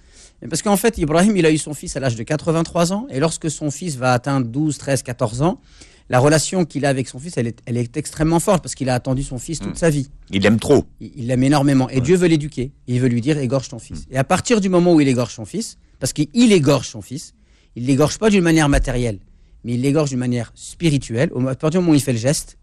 [0.49, 3.05] parce qu'en fait, Ibrahim, il a eu son fils à l'âge de 83 ans.
[3.11, 5.61] Et lorsque son fils va atteindre 12, 13, 14 ans,
[6.09, 8.89] la relation qu'il a avec son fils, elle est, elle est extrêmement forte parce qu'il
[8.89, 9.75] a attendu son fils toute hmm.
[9.75, 10.09] sa vie.
[10.31, 10.85] Il l'aime trop.
[10.99, 11.87] Il l'aime énormément.
[11.89, 12.71] Et Dieu veut l'éduquer.
[12.87, 14.07] Il veut lui dire égorge ton fils.
[14.07, 14.13] Hmm.
[14.13, 17.33] Et à partir du moment où il égorge son fils, parce qu'il égorge son fils,
[17.75, 19.19] il l'égorge pas d'une manière matérielle,
[19.63, 21.29] mais il l'égorge d'une manière spirituelle.
[21.33, 22.57] Au moment où il fait le geste,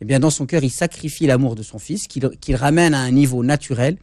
[0.00, 3.10] eh bien dans son cœur, il sacrifie l'amour de son fils, qu'il ramène à un
[3.10, 3.96] niveau naturel,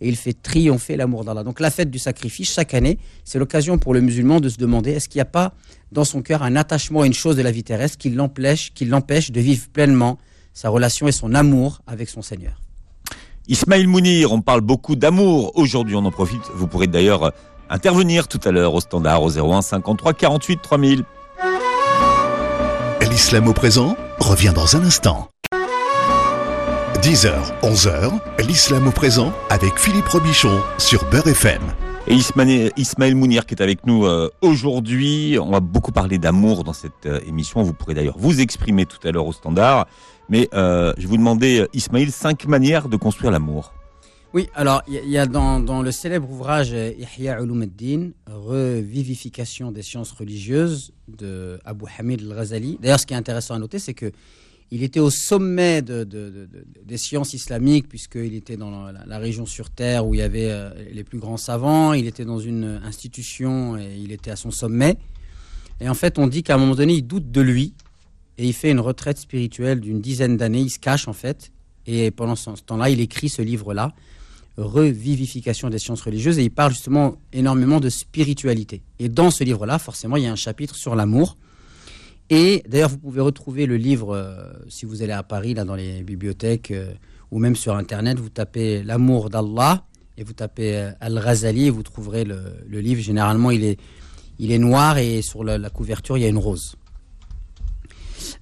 [0.00, 1.44] et il fait triompher l'amour d'Allah.
[1.44, 4.92] Donc la fête du sacrifice, chaque année, c'est l'occasion pour le musulman de se demander
[4.92, 5.54] est-ce qu'il n'y a pas
[5.92, 8.86] dans son cœur un attachement à une chose de la vie terrestre qui l'empêche, qui
[8.86, 10.18] l'empêche de vivre pleinement
[10.54, 12.60] sa relation et son amour avec son Seigneur?
[13.46, 15.52] Ismaël Mounir, on parle beaucoup d'amour.
[15.56, 16.42] Aujourd'hui, on en profite.
[16.54, 17.32] Vous pourrez d'ailleurs
[17.70, 21.04] intervenir tout à l'heure au standard au 01 53 48 3000.
[23.10, 25.28] L'islam au présent revient dans un instant.
[27.02, 28.12] 10h, 11h,
[28.46, 31.62] l'islam au présent avec Philippe Robichon sur Beurre FM.
[32.06, 32.14] Et
[32.76, 35.38] Ismaël, Mounir qui est avec nous euh, aujourd'hui.
[35.40, 37.62] On va beaucoup parler d'amour dans cette euh, émission.
[37.62, 39.86] Vous pourrez d'ailleurs vous exprimer tout à l'heure au standard.
[40.28, 43.72] Mais euh, je vais vous demander, Ismaël, cinq manières de construire l'amour.
[44.32, 50.12] Oui, alors il y, a dans, le célèbre ouvrage Ihya Ulum ad-Din, Revivification des sciences
[50.12, 52.78] religieuses de Abu Hamid al-Ghazali.
[52.80, 54.12] D'ailleurs, ce qui est intéressant à noter, c'est que
[54.70, 60.14] il était au sommet des sciences islamiques, puisqu'il était dans la, région sur Terre où
[60.14, 64.12] il y avait euh, les plus grands savants, il était dans une institution et il
[64.12, 64.96] était à son sommet.
[65.80, 67.74] Et en fait, on dit qu'à un moment donné, il doute de lui
[68.38, 71.50] et il fait une retraite spirituelle d'une dizaine d'années, il se cache en fait.
[71.86, 73.92] Et pendant ce temps-là, il écrit ce livre-là,
[74.62, 78.82] revivification des sciences religieuses et il parle justement énormément de spiritualité.
[78.98, 81.36] Et dans ce livre-là, forcément, il y a un chapitre sur l'amour.
[82.30, 85.74] Et d'ailleurs, vous pouvez retrouver le livre, euh, si vous allez à Paris, là, dans
[85.74, 86.92] les bibliothèques, euh,
[87.32, 89.84] ou même sur Internet, vous tapez L'amour d'Allah,
[90.16, 93.02] et vous tapez euh, Al-Ghazali, et vous trouverez le, livre.
[93.02, 93.80] Généralement, il est,
[94.38, 96.76] il est noir, et sur la, couverture, il y a une rose.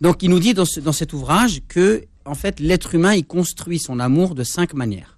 [0.03, 3.79] Donc, il nous dit dans, dans cet ouvrage que, en fait, l'être humain, il construit
[3.79, 5.18] son amour de cinq manières.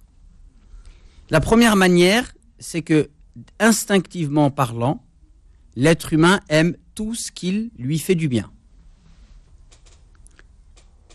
[1.31, 3.09] La première manière, c'est que,
[3.57, 5.01] instinctivement parlant,
[5.77, 8.51] l'être humain aime tout ce qui lui fait du bien.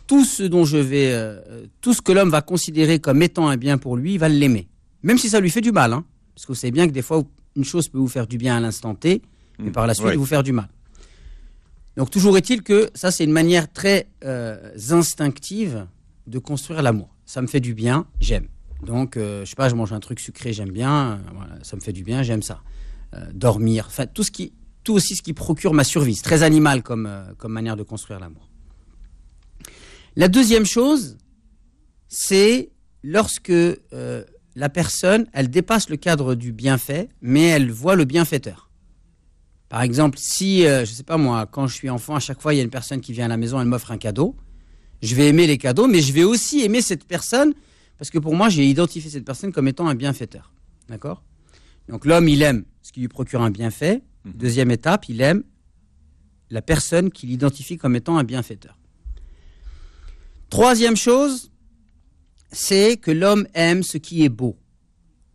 [0.06, 3.58] Tout ce dont je vais, euh, tout ce que l'homme va considérer comme étant un
[3.58, 4.68] bien pour lui, il va l'aimer,
[5.02, 6.04] même si ça lui fait du mal, hein.
[6.34, 7.22] parce que vous savez bien que des fois
[7.54, 9.20] une chose peut vous faire du bien à l'instant T,
[9.58, 10.68] mais par la suite vous faire du mal.
[11.98, 15.86] Donc toujours est-il que ça c'est une manière très euh, instinctive
[16.26, 17.14] de construire l'amour.
[17.26, 18.46] Ça me fait du bien, j'aime.
[18.82, 21.80] Donc, euh, je sais pas, je mange un truc sucré, j'aime bien, euh, ça me
[21.80, 22.62] fait du bien, j'aime ça.
[23.14, 24.52] Euh, dormir, enfin, tout, ce qui,
[24.84, 26.14] tout aussi ce qui procure ma survie.
[26.14, 27.08] C'est très animal comme,
[27.38, 28.48] comme manière de construire l'amour.
[30.16, 31.18] La deuxième chose,
[32.08, 32.70] c'est
[33.02, 38.70] lorsque euh, la personne, elle dépasse le cadre du bienfait, mais elle voit le bienfaiteur.
[39.68, 42.54] Par exemple, si, euh, je sais pas moi, quand je suis enfant, à chaque fois,
[42.54, 44.34] il y a une personne qui vient à la maison, elle m'offre un cadeau.
[45.02, 47.52] Je vais aimer les cadeaux, mais je vais aussi aimer cette personne,
[47.98, 50.52] parce que pour moi, j'ai identifié cette personne comme étant un bienfaiteur.
[50.88, 51.22] D'accord?
[51.88, 54.02] Donc l'homme, il aime ce qui lui procure un bienfait.
[54.24, 54.32] Mhm.
[54.32, 55.44] Deuxième étape, il aime
[56.50, 58.78] la personne qu'il identifie comme étant un bienfaiteur.
[60.50, 61.50] Troisième chose,
[62.52, 64.56] c'est que l'homme aime ce qui est beau.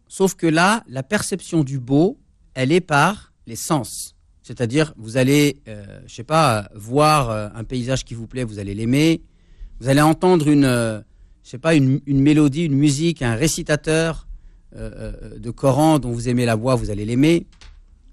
[0.08, 2.20] Sauf que là, la perception du beau,
[2.54, 4.16] elle est par les sens.
[4.42, 8.60] C'est-à-dire, vous allez, euh, je sais pas, voir euh, un paysage qui vous plaît, vous
[8.60, 9.22] allez l'aimer.
[9.80, 11.02] Vous allez entendre une, euh,
[11.44, 14.28] je sais pas, une, une mélodie, une musique, un récitateur
[14.76, 17.48] euh, euh, de Coran dont vous aimez la voix, vous allez l'aimer.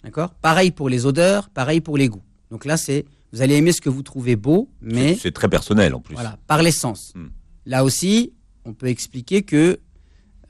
[0.04, 0.30] D'accord?
[0.34, 2.22] Pareil pour les odeurs, pareil pour les goûts.
[2.50, 5.48] Donc là, c'est, vous allez aimer ce que vous trouvez beau, mais C'est- C'est très
[5.48, 6.14] personnel en plus.
[6.14, 7.12] voilà, par l'essence.
[7.14, 7.26] Hmm.
[7.66, 8.32] Là aussi,
[8.64, 9.78] on peut expliquer que,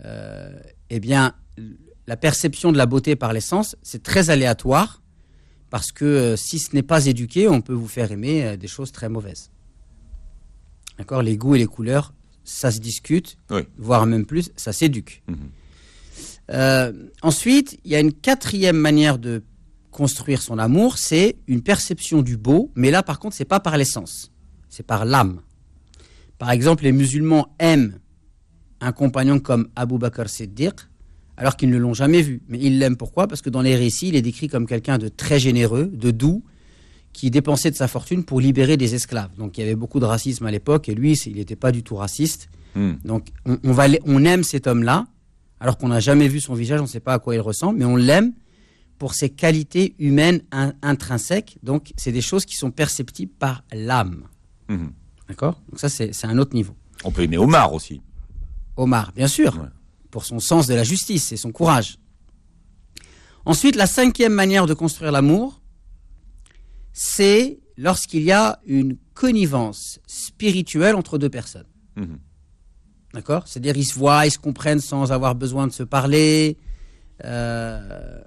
[0.04, 0.52] euh,
[0.90, 1.34] eh bien,
[2.06, 5.02] la perception de la beauté par l'essence, c'est très aléatoire,
[5.70, 8.68] parce que euh, si ce n'est pas éduqué, on peut vous faire aimer euh, des
[8.68, 9.50] choses très mauvaises.
[10.98, 11.22] D'accord?
[11.22, 12.12] Les goûts et les couleurs,
[12.48, 13.60] ça se discute, Oui.
[13.76, 15.22] voire même plus, ça s'éduque.
[15.28, 15.36] Mhm.
[16.50, 19.42] Euh, ensuite, il y a une quatrième manière de
[19.90, 23.76] construire son amour, c'est une perception du beau, mais là par contre, c'est pas par
[23.76, 24.30] l'essence,
[24.68, 25.40] c'est par l'âme.
[26.38, 27.98] Par exemple, les musulmans aiment
[28.80, 30.74] un compagnon comme Abu Bakr Siddiq,
[31.36, 32.42] alors qu'ils ne l'ont jamais vu.
[32.48, 33.26] Mais ils l'aiment pourquoi?
[33.28, 36.44] Parce que dans les récits, il est décrit comme quelqu'un de très généreux, de doux,
[37.18, 39.34] qui dépensait de sa fortune pour libérer des esclaves.
[39.36, 41.82] Donc il y avait beaucoup de racisme à l'époque, et lui, il n'était pas du
[41.82, 42.48] tout raciste.
[42.76, 42.92] Hmm.
[43.04, 45.06] Donc on, on va, on aime cet homme-là,
[45.58, 47.80] alors qu'on n'a jamais vu son visage, on ne sait pas à quoi il ressemble,
[47.80, 48.32] mais on l'aime
[48.98, 51.58] pour ses qualités humaines in- intrinsèques.
[51.64, 54.22] Donc c'est des choses qui sont perceptibles par l'âme.
[54.68, 54.92] Mhm.
[55.28, 55.60] D'accord?
[55.70, 56.74] Donc ça, c'est c'est un autre niveau.
[57.02, 58.00] On peut aimer Omar aussi.
[58.76, 59.68] Omar, bien sûr, Ouais.
[60.12, 61.98] pour son sens de la justice et son courage.
[63.44, 65.60] Ensuite, la cinquième manière de construire l'amour,
[67.00, 71.68] c'est lorsqu'il y a une connivence spirituelle entre deux personnes.
[71.94, 72.18] Mhm.
[73.14, 73.44] D'accord?
[73.46, 76.56] C'est-à-dire, ils se voient, ils se comprennent sans avoir besoin de se parler.
[77.24, 78.20] Euh,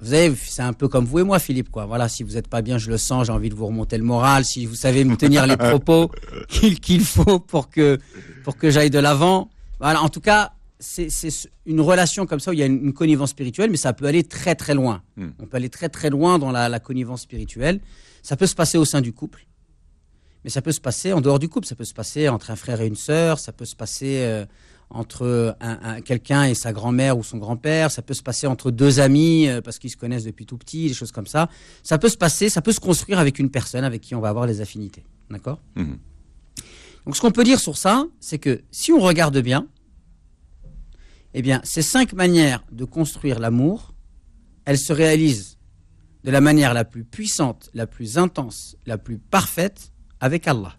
[0.00, 1.70] vous savez, c'est un peu comme vous et moi, Philippe.
[1.70, 1.86] Quoi.
[1.86, 4.02] Voilà, si vous n'êtes pas bien, je le sens, j'ai envie de vous remonter le
[4.02, 4.44] moral.
[4.44, 6.10] Si vous savez me tenir les propos
[6.48, 7.96] qu'il faut pour que,
[8.42, 9.50] pour que j'aille de l'avant.
[9.78, 11.28] Voilà, en tout cas, c'est
[11.66, 14.06] une relation comme ça où il y a une, une connivence spirituelle, mais ça peut
[14.06, 15.02] aller très très loin.
[15.16, 15.28] Mm.
[15.38, 17.80] On peut aller très très loin dans la, la connivence spirituelle.
[18.22, 19.46] Ça peut se passer au sein du couple,
[20.44, 21.66] mais ça peut se passer en dehors du couple.
[21.66, 23.38] Ça peut se passer entre un frère et une sœur.
[23.38, 24.44] Ça peut se passer euh,
[24.88, 27.90] entre un, un- quelqu'un et sa grand-mère ou son grand-père.
[27.90, 30.88] Ça peut se passer entre deux amis euh, parce qu'ils se connaissent depuis tout petit,
[30.88, 31.48] des choses comme ça.
[31.82, 34.30] Ça peut se passer, ça peut se construire avec une personne avec qui on va
[34.30, 35.04] avoir les affinités.
[35.30, 35.60] D'accord?
[35.76, 35.98] Mhm.
[37.06, 39.66] Donc ce qu'on peut dire sur ça, c'est que si on regarde bien,
[41.34, 43.94] eh bien, ces cinq manières de construire l'amour,
[44.64, 45.58] elles se réalisent
[46.24, 50.76] de la manière la plus puissante, la plus intense, la plus parfaite avec Allah.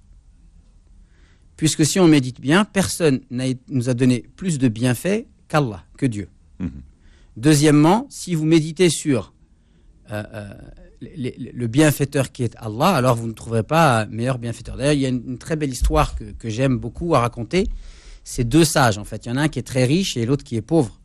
[1.58, 5.84] Puisque si on médite bien, personne n'a é- nous a donné plus de bienfaits qu'Allah,
[5.98, 6.28] que Dieu.
[6.60, 6.82] Mhm.
[7.38, 9.34] Deuxièmement, si vous méditez sur
[10.12, 10.54] euh, euh,
[11.02, 14.78] le bienfaiteur qui est Allah, alors vous ne trouverez pas un meilleur bienfaiteur.
[14.78, 17.68] D'ailleurs, il y a une, une très belle histoire que, que j'aime beaucoup à raconter.
[18.24, 19.26] C'est deux sages, en fait.
[19.26, 21.00] Il y en a un qui est très riche et l'autre qui est pauvre.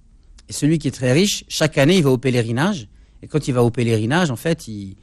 [0.48, 2.88] Et celui qui est très riche, chaque année, il va au pèlerinage.
[3.22, 4.96] Et quand il va au pèlerinage, en fait, il,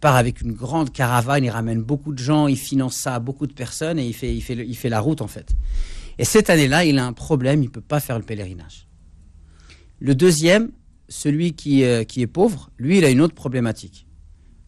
[0.00, 3.46] part avec une grande caravane, il ramène beaucoup de gens, il finance ça à beaucoup
[3.46, 4.42] de personnes et il
[4.74, 5.54] fait la route, en fait.
[6.18, 8.86] Et cette année-là, il a un problème, il ne peut pas faire le pèlerinage.
[10.00, 10.70] Le deuxième,
[11.08, 14.06] celui qui, euh, qui est pauvre, lui, il a une autre problématique.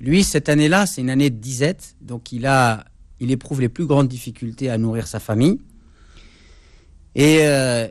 [0.01, 2.85] Lui, cette année-là, c'est une année de disette, donc il, a,
[3.21, 5.59] il éprouve les plus grandes difficultés à nourrir sa famille.
[7.15, 7.89] Et euh,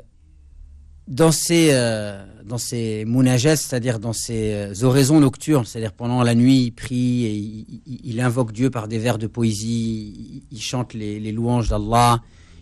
[1.07, 2.57] dans ses, euh, dans
[3.05, 7.65] munajas, c'est-à-dire dans ses euh, oraisons nocturnes, c'est-à-dire pendant la nuit, il prie et
[8.03, 12.21] il, invoque Dieu par des vers de poésie, il, il chante les, les louanges d'Allah,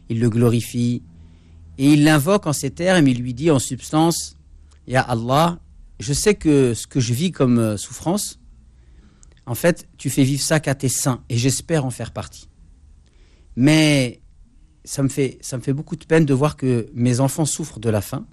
[0.10, 1.04] il le glorifie.
[1.78, 4.38] Et il l'invoque en ces termes, il lui dit en substance,
[4.88, 5.60] Ya Allah,
[6.00, 8.39] je sais que ce que je vis comme euh, souffrance,
[9.45, 12.47] en fait, tu fais vivre ça qu'à tes saints, et j'espère en faire partie.
[13.56, 14.21] Mais
[14.84, 17.80] ça me, fait, ça me fait beaucoup de peine de voir que mes enfants souffrent
[17.80, 18.26] de la faim.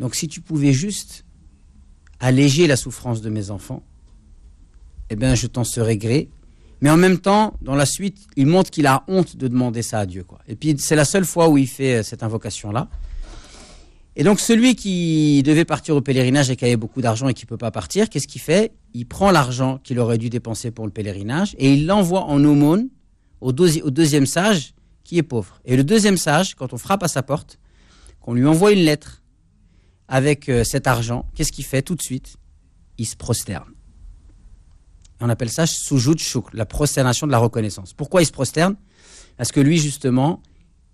[0.00, 1.24] Donc si tu pouvais juste
[2.20, 3.82] alléger la souffrance de mes enfants,
[5.10, 6.28] eh bien je t'en serais gré.
[6.80, 9.98] Mais en même temps, dans la suite, il montre qu'il a honte de demander ça
[10.00, 10.22] à Dieu.
[10.22, 10.38] Quoi.
[10.46, 12.88] Et puis c'est la seule fois où il fait euh, cette invocation-là.
[14.14, 17.44] Et donc celui qui devait partir au pèlerinage et qui avait beaucoup d'argent et qui
[17.44, 18.72] ne peut pas partir, qu'est-ce qu'il fait?
[18.92, 22.88] Il prend l'argent qu'il aurait dû dépenser pour le pèlerinage et il l'envoie en aumône
[23.40, 24.74] au, deuxi- au deuxième sage
[25.08, 25.58] qui est pauvre.
[25.64, 27.58] Et le deuxième sage, quand on frappe à sa porte,
[28.20, 29.22] qu'on lui envoie une lettre
[30.06, 32.36] avec euh, cet argent, qu'est-ce qu'il fait tout de suite?
[32.98, 33.72] Il se prosterne.
[35.20, 37.94] On appelle ça sujud shukr, la prosternation de la reconnaissance.
[37.94, 38.76] Pourquoi il se prosterne?
[39.38, 40.42] Parce que lui, justement,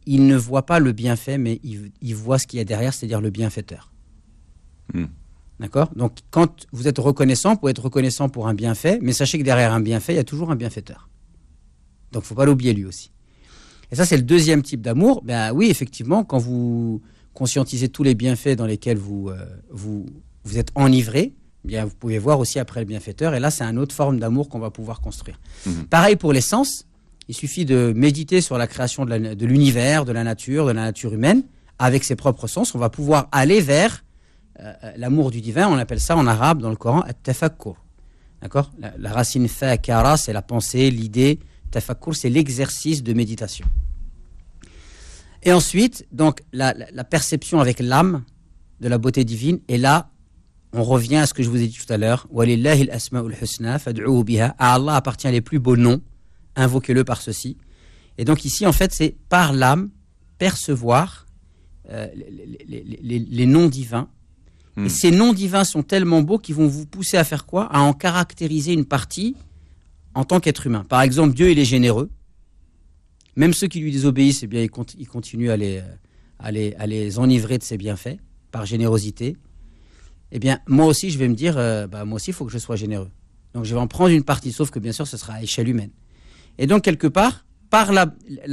[0.07, 3.21] il ne voit pas le bienfait, mais il, voit ce qu'il y a derrière, c'est-à-dire
[3.21, 3.93] le bienfaiteur.
[4.93, 5.07] Hmm.
[5.59, 5.91] D'accord?
[5.97, 9.45] Donc, quand vous êtes reconnaissant, vous pouvez être reconnaissant pour un bienfait, mais sachez que
[9.45, 11.09] derrière un bienfait, il y a toujours un bienfaiteur.
[12.13, 13.11] Donc, il ne faut pas l'oublier lui aussi.
[13.95, 15.23] Et ça, c'est le deuxième type d'amour.
[15.23, 17.01] Ben oui, effectivement, quand vous
[17.33, 19.37] conscientisez tous les bienfaits dans lesquels vous, euh,
[19.71, 20.05] vous,
[20.43, 23.37] vous êtes enivré, bien, vous pouvez voir aussi après le bienfaiteur.
[23.37, 25.39] Et là, c'est une autre forme d'amour qu'on va pouvoir construire.
[25.65, 25.85] Mhm.
[25.85, 26.87] Pareil pour les sens.
[27.29, 31.15] Il suffit de méditer sur la création de l'univers, de, la nature, de la nature
[31.15, 31.45] humaine.
[31.79, 34.03] Avec ses propres sens, on va pouvoir aller vers
[34.59, 35.69] euh, euh, l'amour du divin.
[35.69, 37.77] On appelle ça en arabe, dans le Coran, at-tafakkur.
[38.43, 38.73] D'accord?
[38.99, 41.39] La, racine fakara, c'est la pensée, l'idée.
[41.75, 43.67] Tafakkur, c'est l'exercice de méditation.
[45.43, 48.25] Et ensuite, donc, la, la perception avec l'âme
[48.81, 49.61] de la beauté divine.
[49.69, 50.11] Et là,
[50.73, 52.29] on revient à ce que je vous ai dit tout à l'heure.
[54.59, 56.03] À Allah appartient les plus beaux noms.
[56.57, 57.57] Invoquez-le par ceci.
[58.19, 59.91] Et donc ici, en fait, c'est par l'âme
[60.39, 61.27] percevoir
[61.91, 62.07] euh,
[62.67, 64.09] les, noms divins.
[64.77, 64.89] Et hmm.
[64.89, 67.65] ces noms divins sont tellement beaux qu'ils vont vous pousser à faire quoi?
[67.73, 69.37] À en caractériser une partie
[70.15, 70.85] en tant qu'être humain.
[70.89, 72.11] Par exemple, Dieu, il est généreux.
[73.37, 78.19] Même ceux qui lui désobéissent, eh bien, il, continue à les, enivrer de ses bienfaits
[78.53, 79.37] par générosité
[80.37, 82.51] eh bien, moi aussi, je vais me dire, euh, bah, moi aussi, il faut que
[82.51, 83.11] je sois généreux.
[83.55, 85.69] Donc, je vais en prendre une partie, sauf que bien sûr, ce sera à échelle
[85.69, 85.91] humaine.
[86.59, 88.07] Et donc, quelque part, par la,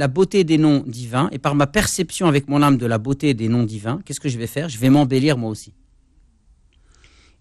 [0.06, 3.48] beauté des noms divins et par ma perception avec mon âme de la beauté des
[3.48, 4.68] noms divins, qu'est-ce que je vais faire?
[4.68, 5.74] Je vais m'embellir moi aussi.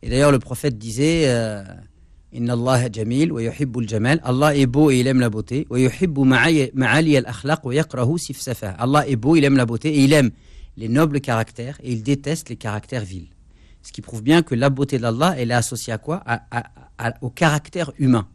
[0.02, 1.64] Et d'ailleurs, le prophète disait euh,
[2.34, 3.42] Inna Allah jamil wa
[3.88, 4.22] jamal.
[4.24, 5.68] Allah est beau et il aime la beauté.
[5.70, 5.88] Allah
[9.08, 10.32] est beau, il aime la beauté et il aime
[10.78, 13.28] les nobles caractères et il déteste les caractères vils.
[13.84, 16.24] Ce qui prouve bien que la beauté d'Allah, elle est associée à quoi?
[17.22, 18.28] Au caractère humain.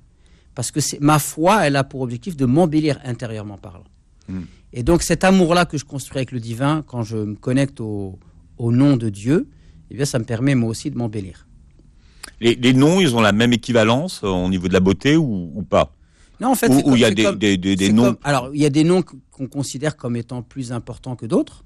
[0.54, 3.84] Parce que ma foi, elle a pour objectif de m'embellir intérieurement parlant.
[4.28, 4.42] Hmm.
[4.72, 8.18] Et donc cet amour-là que je construis avec le divin, quand je me connecte au,
[8.58, 9.48] nom de Dieu,
[9.90, 11.46] eh bien, ça me permet moi aussi de m'embellir.
[12.40, 15.94] Les, noms, ils ont la même équivalence au niveau de la beauté ou, pas?
[16.40, 18.16] Non, en fait, il y a des, noms.
[18.22, 21.64] alors, il y a des noms qu'on considère comme étant plus importants que d'autres.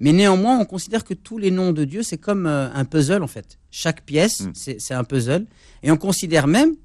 [0.00, 3.22] Mais néanmoins, on considère que tous les noms de Dieu, c'est comme euh, un puzzle
[3.22, 3.58] en fait.
[3.70, 4.52] Chaque pièce, mm.
[4.78, 5.46] c'est un puzzle.
[5.82, 6.76] Et on considère même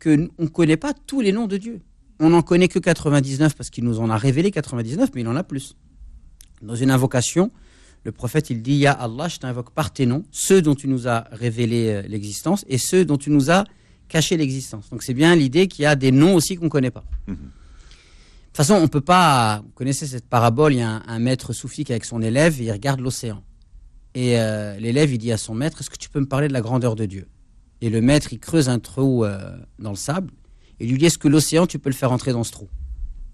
[0.00, 1.80] qu'on ne connaît pas tous les noms de Dieu.
[2.20, 5.36] On n'en connaît que 99 parce qu'il nous en a révélé 99, mais il en
[5.36, 5.76] a plus.
[6.60, 7.50] Dans une invocation,
[8.04, 11.06] le prophète, il dit, Ya Allah, je t'invoque par tes noms, ceux dont tu nous
[11.08, 13.64] as révélé euh, l'existence et ceux dont tu nous as
[14.08, 14.90] caché l'existence.
[14.90, 17.04] Donc c'est bien l'idée qu'il y a des noms aussi qu'on ne connaît pas.
[17.28, 17.32] Mm-hmm.
[17.32, 19.62] De toute façon, on peut pas.
[19.64, 22.64] Vous connaissez cette parabole il y a un, maître soufi qui avec son élève et
[22.64, 23.42] il regarde l'océan.
[24.14, 26.52] Et euh, l'élève, il dit à son maître Est-ce que tu peux me parler de
[26.52, 27.28] la grandeur de Dieu?
[27.80, 30.30] Et le maître, il creuse un trou euh, dans le sable
[30.80, 32.68] et lui dit Est-ce que l'océan, tu peux le faire rentrer dans ce trou?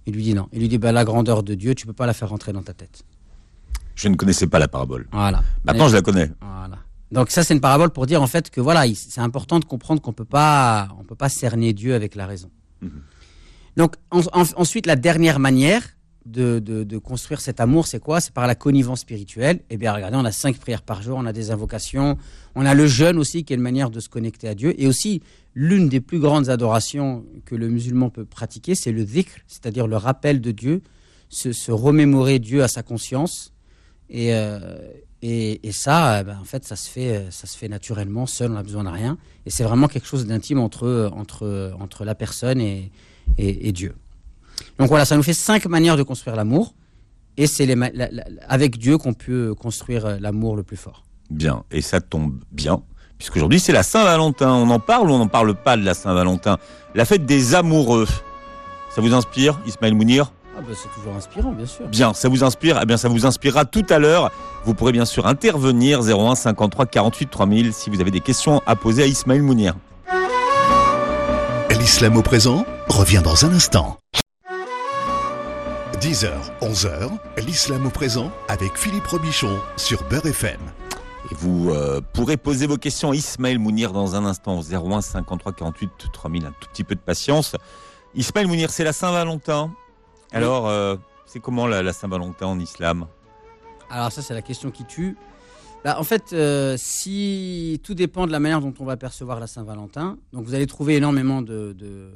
[0.06, 0.48] Il lui dit non.
[0.52, 2.62] Il lui dit bah, La grandeur de Dieu, tu peux pas la faire rentrer dans
[2.62, 3.02] ta tête.
[3.98, 5.08] Je ne connaissais pas la parabole.
[5.12, 5.42] Voilà.
[5.64, 6.30] Maintenant, je la connais.
[6.40, 6.78] Voilà.
[7.10, 10.00] Donc ça, c'est une parabole pour dire en fait que voilà, c'est important de comprendre
[10.00, 12.50] qu'on peut pas, on peut pas cerner Dieu avec la raison.
[12.80, 13.02] Mhm.
[13.76, 15.82] Donc ensuite, la dernière manière
[16.26, 18.20] de, construire cet amour, c'est quoi?
[18.20, 19.60] C'est par la connivence spirituelle.
[19.70, 22.18] Eh bien, regardez, on a cinq prières par jour, on a des invocations,
[22.54, 24.74] on a le jeûne aussi, qui est une manière de se connecter à Dieu.
[24.80, 25.22] Et aussi,
[25.54, 29.96] l'une des plus grandes adorations que le musulman peut pratiquer, c'est le dhikr, c'est-à-dire le
[29.96, 30.82] rappel de Dieu,
[31.28, 33.52] se, remémorer Dieu à sa conscience.
[34.10, 34.78] Et, euh,
[35.22, 38.54] et, ça, eh ben, en fait, ça se fait, ça se fait naturellement, seul, on
[38.54, 39.18] n'a besoin de rien.
[39.46, 42.90] Et c'est vraiment quelque chose d'intime entre, entre, entre la personne et,
[43.36, 43.94] et, Dieu.
[44.78, 46.74] Donc voilà, ça nous fait cinq manières de construire l'amour.
[47.36, 47.68] Et c'est
[48.48, 51.04] avec Dieu qu'on peut construire euh, l'amour le plus fort.
[51.30, 52.82] Bien, et ça tombe bien,
[53.16, 54.52] puisqu'aujourd'hui c'est la Saint-Valentin.
[54.52, 56.58] On en parle ou on n'en parle pas de la Saint-Valentin?
[56.94, 58.06] La fête des amoureux.
[58.90, 60.32] Ça vous inspire, Ismaël Mounir?
[60.58, 61.86] Ah bah c'est toujours inspirant, bien sûr.
[61.86, 64.32] Bien, ça vous inspire Eh bien, ça vous inspirera tout à l'heure.
[64.64, 68.74] Vous pourrez bien sûr intervenir 01 53 48 3000 si vous avez des questions à
[68.74, 69.76] poser à Ismaël Mounir.
[71.78, 73.98] L'islam au présent revient dans un instant.
[76.00, 77.10] 10h, 11h,
[77.44, 80.60] l'islam au présent avec Philippe Robichon sur Beurre FM.
[81.30, 85.52] Et vous euh, pourrez poser vos questions à Ismaël Mounir dans un instant 01 53
[85.52, 86.46] 48 3000.
[86.46, 87.54] Un tout petit peu de patience.
[88.14, 89.70] Ismaël Mounir, c'est la Saint-Valentin.
[90.32, 93.06] Alors, euh, c'est comment la Saint-Valentin en islam?
[93.90, 95.16] Alors ça, c'est la question qui tue.
[95.84, 99.46] Bah, en fait, euh, si tout dépend de la manière dont on va percevoir la
[99.46, 102.10] Saint-Valentin, donc vous allez trouver énormément de, de,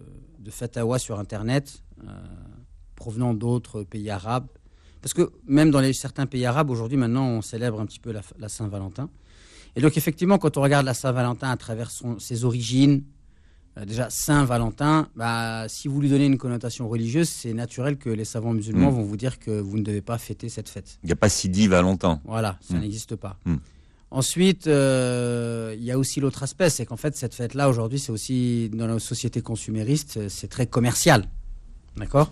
[0.99, 1.83] sur Internet.
[2.05, 2.11] Euh,
[3.03, 4.47] provenant d'autres pays arabes.
[5.01, 8.49] Parce que même dans certains pays arabes, aujourd'hui, maintenant, on célèbre un petit peu la,
[8.49, 9.11] Saint-Valentin.
[9.75, 13.03] Et donc, effectivement, quand on regarde la Saint-Valentin à travers ses origines,
[13.87, 18.53] déjà, Saint-Valentin, bah, si vous lui donnez une connotation religieuse, c'est naturel que les savants
[18.53, 18.95] musulmans mm.
[18.95, 20.99] vont vous dire que vous ne devez pas fêter cette fête.
[21.03, 22.21] Il n'y a pas Sidi Valentin.
[22.25, 22.81] Voilà, ça mm.
[22.81, 23.39] n'existe pas.
[23.45, 23.57] Mm.
[24.11, 28.13] Ensuite, euh, il y a aussi l'autre aspect, c'est qu'en fait, cette fête-là, aujourd'hui, c'est
[28.13, 31.25] aussi, dans la société consumériste, c'est très commercial.
[31.97, 32.31] D'accord?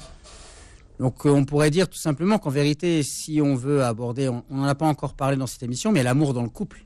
[0.99, 4.65] Donc, euh, on pourrait dire tout simplement qu'en vérité, si on veut aborder, on n'en
[4.65, 6.85] a pas encore parlé dans cette émission, mais l'amour dans le couple,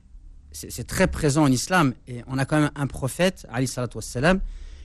[0.55, 1.95] c'est très présent en islam.
[2.09, 4.41] Et on a quand même un prophète, Ali wassalam,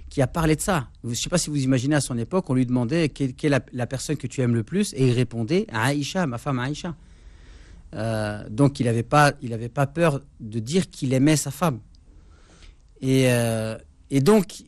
[0.10, 0.88] qui a parlé de ça.
[1.04, 3.62] Je ne sais pas si vous imaginez à son époque, on lui demandait quelle, est
[3.72, 6.96] la, personne que tu aimes le plus, et il répondait Aïcha, ma femme Aïcha.
[7.96, 11.80] Euh, donc il n'avait pas, il pas peur de dire qu'il aimait sa femme.
[13.02, 13.78] Et, euh,
[14.10, 14.64] et, donc,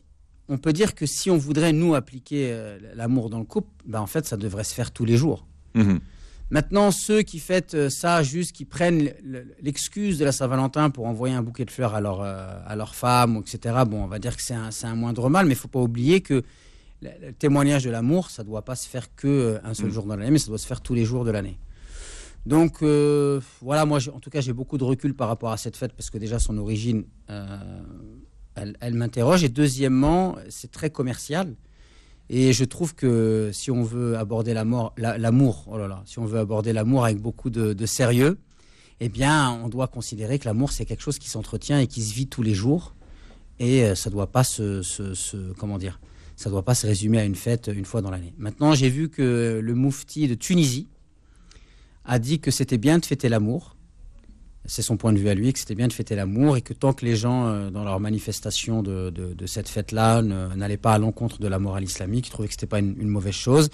[0.48, 4.00] on peut dire que si on voudrait, nous, appliquer euh, l'amour dans le couple, ben,
[4.00, 5.46] en fait, ça devrait se faire tous les jours.
[5.74, 6.00] Mhm.
[6.52, 9.10] Maintenant, ceux qui fêtent ça, juste qui prennent
[9.62, 13.40] l'excuse de la Saint-Valentin pour envoyer un bouquet de fleurs à leur, à leur femme,
[13.40, 15.68] etc., bon, on va dire que c'est un, un, moindre mal, mais il ne faut
[15.68, 16.42] pas oublier que
[17.00, 19.92] le, témoignage de l'amour, ça ne doit pas se faire qu'un seul mhm.
[19.92, 21.58] jour dans l'année, mais ça doit se faire tous les jours de l'année.
[22.44, 25.76] Donc euh, voilà, moi en tout cas j'ai beaucoup de recul par rapport à cette
[25.76, 27.82] fête parce que déjà son origine, euh,
[28.54, 29.44] elle, m'interroge.
[29.44, 31.54] Et deuxièmement, c'est très commercial.
[32.34, 34.94] Et je trouve que si on veut aborder l'amour,
[35.70, 38.38] oh si on veut aborder l'amour avec beaucoup de, sérieux,
[39.00, 42.14] eh bien, on doit considérer que l'amour c'est quelque chose qui s'entretient et qui se
[42.14, 42.94] vit tous les jours.
[43.58, 44.82] Et euh, ça doit pas se,
[45.58, 46.00] comment dire,
[46.36, 48.32] ça doit pas se résumer à une fête une fois dans l'année.
[48.38, 50.88] Maintenant, j'ai vu que le Moufti de Tunisie
[52.06, 53.76] a dit que c'était bien de fêter l'amour.
[54.64, 56.72] C'est son point de vue à lui, que c'était bien de fêter l'amour et que
[56.72, 61.40] tant que les gens, euh, dans leur manifestation de, cette fête-là, n'allaient pas à l'encontre
[61.40, 63.70] de la morale islamique, ils trouvaient que ce n'était pas une, mauvaise chose.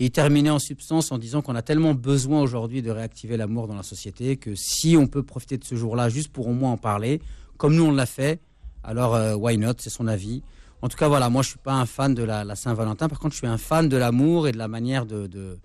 [0.00, 3.68] Et il terminait en substance en disant qu'on a tellement besoin aujourd'hui de réactiver l'amour
[3.68, 6.72] dans la société que si on peut profiter de ce jour-là juste pour au moins
[6.72, 7.20] en parler,
[7.58, 8.40] comme nous on l'a fait,
[8.82, 10.42] alors euh, why not, c'est son avis.
[10.80, 13.34] En tout cas, voilà, moi je suis pas un fan de la, Saint-Valentin, par contre
[13.34, 15.58] je suis un fan de l'amour et de la manière de de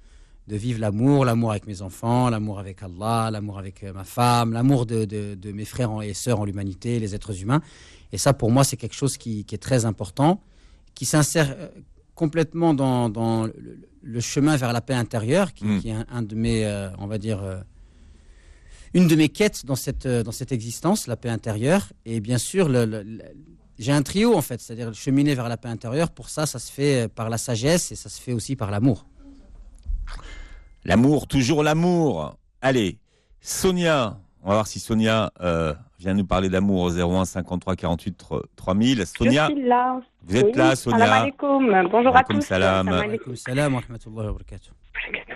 [0.55, 4.85] vivre l'amour, l'amour avec mes enfants, l'amour avec Allah, l'amour avec euh, ma femme, l'amour
[4.85, 7.61] de, mes frères et sœurs en l'humanité, les êtres humains.
[8.13, 10.41] Et ça, pour moi, c'est quelque chose qui, est très important,
[10.95, 11.67] qui s'insère euh,
[12.15, 13.49] complètement dans,
[14.01, 15.81] le, chemin vers la paix intérieure, qui, hmm.
[15.85, 17.41] est un, de mes, euh, on va dire,
[18.93, 21.91] une de mes quêtes dans cette, dans cette existence, la paix intérieure.
[22.05, 22.71] Et bien sûr,
[23.77, 26.09] j'ai un trio, en fait, c'est-à-dire cheminer vers la paix intérieure.
[26.09, 29.05] Pour ça, ça se fait par la sagesse et ça se fait aussi par l'amour.
[30.87, 32.37] L'amour, toujours l'amour.
[32.61, 32.97] Allez,
[33.41, 38.23] Sonia, on va voir si Sonia euh, vient nous parler d'amour au 01 53 48
[38.55, 39.05] 3000.
[39.05, 39.99] Sonia, je suis là.
[40.23, 40.99] Vous êtes là, Sonia.
[40.99, 41.89] Salam alaikum.
[41.91, 42.39] Bonjour à tous.
[42.39, 42.89] Salam.
[43.35, 44.71] Salam wa rahmatullahi wa barakatuh.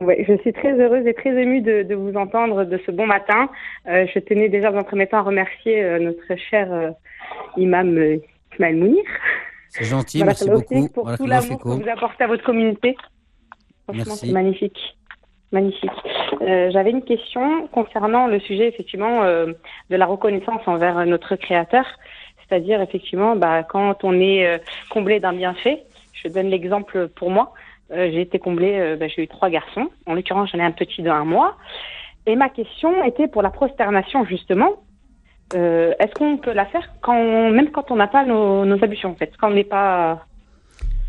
[0.00, 3.48] Oui, je suis très heureuse et très émue de, vous entendre de ce bon matin.
[3.86, 6.92] Euh, je tenais déjà dans un premier temps à remercier euh, notre cher
[7.56, 8.18] imam
[8.52, 9.04] Ismaël Mounir.
[9.68, 10.88] C'est gentil, merci beaucoup.
[10.88, 12.96] Pour tout l'amour que vous apportez à votre communauté.
[13.86, 14.96] Franchement, c'est magnifique.
[15.52, 15.90] Magnifique.
[16.42, 19.52] Euh, j'avais une question concernant le sujet effectivement euh,
[19.88, 21.84] de la reconnaissance envers notre créateur,
[22.40, 24.58] c'est-à-dire effectivement bah, quand on est euh,
[24.90, 25.84] comblé d'un bienfait.
[26.12, 27.52] Je donne l'exemple pour moi.
[27.90, 29.90] j'ai été comblée, bah, j'ai eu trois garçons.
[30.06, 31.56] En l'occurrence, j'en ai un petit de un mois.
[32.24, 34.82] Et ma question était pour la prosternation justement.
[35.52, 39.16] Est-ce qu'on peut la faire quand même quand on n'a pas nos, nos ablutions en
[39.16, 40.24] fait, quand on n'est pas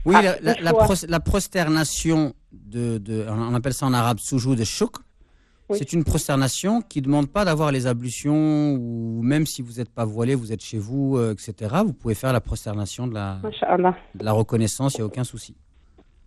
[0.06, 0.54] oui, la,
[1.08, 2.34] la, prosternation,
[2.65, 4.98] de, de, on appelle ça en arabe soujou de chouk.
[5.72, 9.89] C'est une prosternation qui ne demande pas d'avoir les ablutions ou même si vous n'êtes
[9.89, 11.78] pas voilé, vous êtes chez vous, euh, etc.
[11.84, 13.39] Vous pouvez faire la prosternation de la,
[14.13, 15.56] de la reconnaissance, il n'y a aucun souci.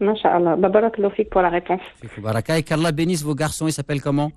[0.00, 0.56] Masha'Allah.
[0.56, 0.96] Babarak
[1.30, 1.80] pour la réponse.
[2.56, 4.32] Et qu'Allah bénisse vos garçons, ils s'appellent comment?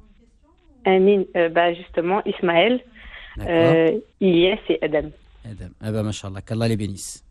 [0.86, 1.24] Amin.
[1.36, 2.82] Euh, bah, justement, Ismaël,
[3.40, 5.10] euh, Ilyes et Adam.
[5.46, 5.70] Adam.
[5.84, 7.24] Eh ben, qu'Allah les bénisse.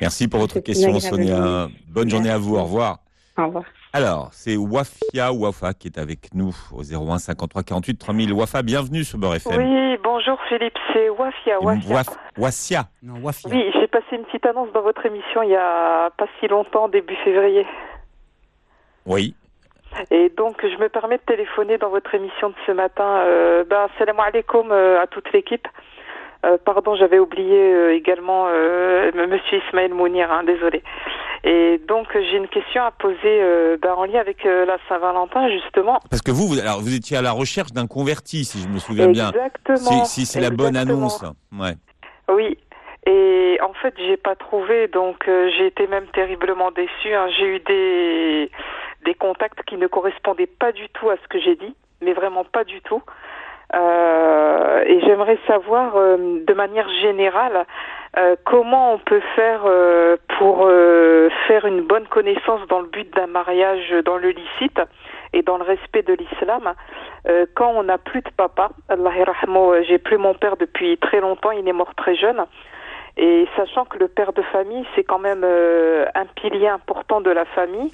[0.00, 1.68] Merci pour votre question, Sonia.
[1.88, 2.56] Bonne journée à vous.
[2.56, 2.98] Au revoir.
[3.36, 3.64] Au revoir.
[3.92, 8.32] Alors, c'est Wafia Wafa qui est avec nous au 01 53 48 3000.
[8.32, 9.56] Wafa, bienvenue sur Beurre FM.
[9.56, 11.58] Oui, bonjour Philippe, c'est Wafia.
[11.60, 12.02] Wafia.
[12.36, 12.84] Wafia.
[13.02, 13.50] Non, Wafia.
[13.50, 16.88] Oui, j'ai passé une petite annonce dans votre émission il y a pas si longtemps,
[16.88, 17.66] début février.
[19.06, 19.34] Oui.
[20.10, 23.20] Et donc, je me permets de téléphoner dans votre émission de ce matin.
[23.24, 25.66] Euh, ben, salam alaikum euh, à toute l'équipe.
[26.44, 30.82] Euh, pardon, j'avais oublié euh, également euh, Monsieur Ismaël Mounir, hein, désolé.
[31.44, 33.40] Et donc j'ai une question à poser
[33.80, 36.00] ben, en lien avec la Saint-Valentin justement.
[36.10, 38.78] Parce que vous, vous, alors, vous étiez à la recherche d'un converti, si je me
[38.78, 39.28] souviens bien.
[39.28, 40.04] Exactement.
[40.04, 41.24] Si, si c'est la bonne annonce.
[41.52, 41.74] Ouais.
[42.28, 42.58] Oui.
[43.06, 47.14] Et en fait, j'ai pas trouvé, donc euh, j'ai été même terriblement déçue.
[47.14, 47.28] Hein.
[47.38, 48.50] J'ai eu des
[49.04, 52.44] des contacts qui ne correspondaient pas du tout à ce que j'ai dit, mais vraiment
[52.44, 53.02] pas du tout.
[53.74, 56.16] Euh, et j'aimerais savoir, euh,
[56.46, 57.66] de manière générale,
[58.16, 63.14] euh, comment on peut faire euh, pour euh, faire une bonne connaissance dans le but
[63.14, 64.80] d'un mariage dans le licite
[65.34, 66.72] et dans le respect de l'islam
[67.54, 68.70] quand on n'a plus de papa.
[68.88, 69.10] Allah
[69.86, 72.42] j'ai plus mon père depuis très longtemps, il est mort très jeune.
[73.18, 77.44] Et sachant que le père de famille, c'est quand même un pilier important de la
[77.44, 77.92] famille,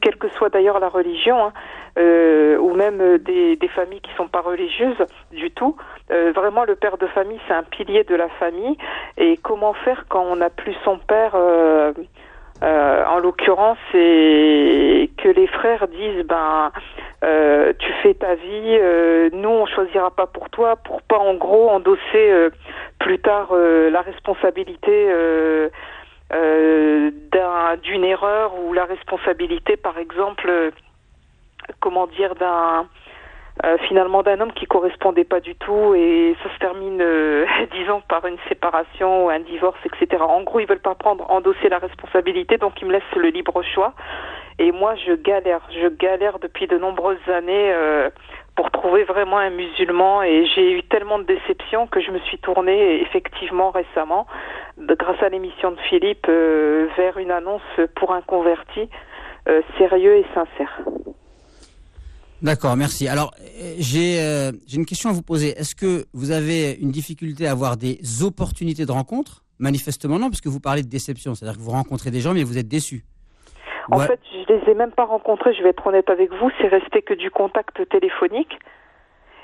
[0.00, 1.52] quelle que soit d'ailleurs la religion, hein,
[1.98, 5.76] euh, ou même des, des, familles qui sont pas religieuses du tout.
[6.10, 8.76] Euh, vraiment, le père de famille, c'est un pilier de la famille.
[9.16, 11.92] Et comment faire quand on n'a plus son père euh,
[12.62, 16.70] euh En l'occurrence, c'est que les frères disent, ben,
[17.24, 18.78] euh, tu fais ta vie,
[19.32, 22.48] nous on choisira pas pour toi, pour pas en gros endosser
[23.00, 25.08] plus tard la responsabilité
[26.34, 30.70] euh, d'une erreur ou la responsabilité, par exemple, euh,
[31.80, 32.86] comment dire, d'un
[33.64, 37.02] euh, finalement d'un homme qui correspondait pas du tout et ça se termine,
[37.72, 40.22] disons, par une séparation un divorce, etc.
[40.22, 43.62] En gros, ils veulent pas prendre, endosser la responsabilité, donc ils me laissent le libre
[43.62, 43.94] choix.
[44.60, 47.72] Et moi, je galère, je galère depuis de nombreuses années
[48.58, 52.38] pour trouver vraiment un musulman et j'ai eu tellement de déceptions que je me suis
[52.38, 54.26] tournée effectivement récemment,
[54.76, 57.62] grâce à l'émission de Philippe, euh, vers une annonce
[57.94, 58.90] pour un converti
[59.48, 60.80] euh, sérieux et sincère.
[62.42, 63.08] D'accord, merci.
[63.08, 65.58] Alors, euh, j'ai j'ai une question à vous poser.
[65.58, 69.44] Est-ce que vous avez une difficulté à avoir des opportunités de rencontre?
[69.58, 72.44] Manifestement non, parce que vous parlez de déception, c'est-à-dire que vous rencontrez des gens mais
[72.44, 73.04] vous êtes déçus.
[73.90, 76.68] En fait, je les ai même pas rencontrés, je vais être honnête avec vous, c'est
[76.68, 78.52] resté que du contact téléphonique.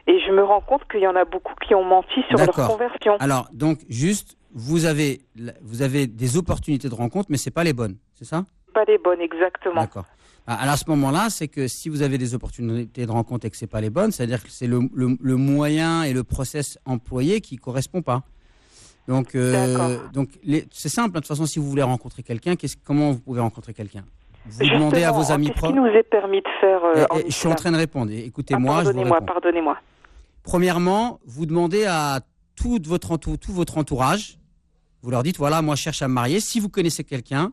[0.07, 2.69] Et je me rends compte qu'il y en a beaucoup qui ont menti sur leur
[2.69, 3.17] conversion.
[3.21, 5.23] Alors, donc, juste, vous avez,
[5.63, 8.45] vous avez des opportunités de rencontre, mais c'est pas les bonnes, c'est ça?
[8.75, 9.81] Pas les bonnes, exactement.
[9.81, 10.05] D'accord.
[10.47, 13.51] Ah, alors à ce moment-là, c'est que si vous avez des opportunités de rencontre et
[13.51, 17.41] que c'est pas les bonnes, c'est-à-dire que c'est le, le, moyen et le process employé
[17.41, 18.23] qui correspond pas.
[19.09, 20.29] Donc, euh, donc
[20.71, 21.17] c'est simple.
[21.17, 22.55] Hein, de toute façon, si vous voulez rencontrer quelqu'un,
[22.85, 24.05] comment vous pouvez rencontrer quelqu'un?
[24.47, 25.73] Vous demandez à vos amis proches.
[25.73, 27.79] Qu'est-ce qui nous est permis de faire euh, eh, eh, Je suis en train de
[27.79, 28.13] répondre.
[28.13, 28.81] Écoutez-moi.
[28.81, 29.79] Ah, pardonnez-moi, pardonnez-moi.
[30.43, 32.21] Premièrement, vous demandez à
[32.55, 34.39] tout votre, tout votre entourage.
[35.03, 36.41] Vous leur dites voilà, moi je cherche à me marier.
[36.41, 37.53] Si vous connaissez quelqu'un,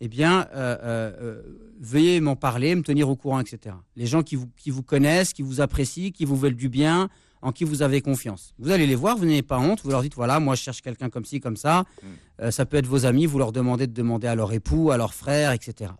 [0.00, 1.42] eh bien, euh, euh,
[1.80, 3.76] veuillez m'en parler, me tenir au courant, etc.
[3.96, 7.08] Les gens qui vous, qui vous connaissent, qui vous apprécient, qui vous veulent du bien,
[7.42, 8.54] en qui vous avez confiance.
[8.58, 10.82] Vous allez les voir, vous n'avez pas honte, vous leur dites voilà, moi je cherche
[10.82, 11.84] quelqu'un comme ci, comme ça.
[12.02, 12.50] Mm.
[12.50, 15.14] ça peut être vos amis, vous leur demandez de demander à leur époux, à leur
[15.14, 15.92] frère, etc.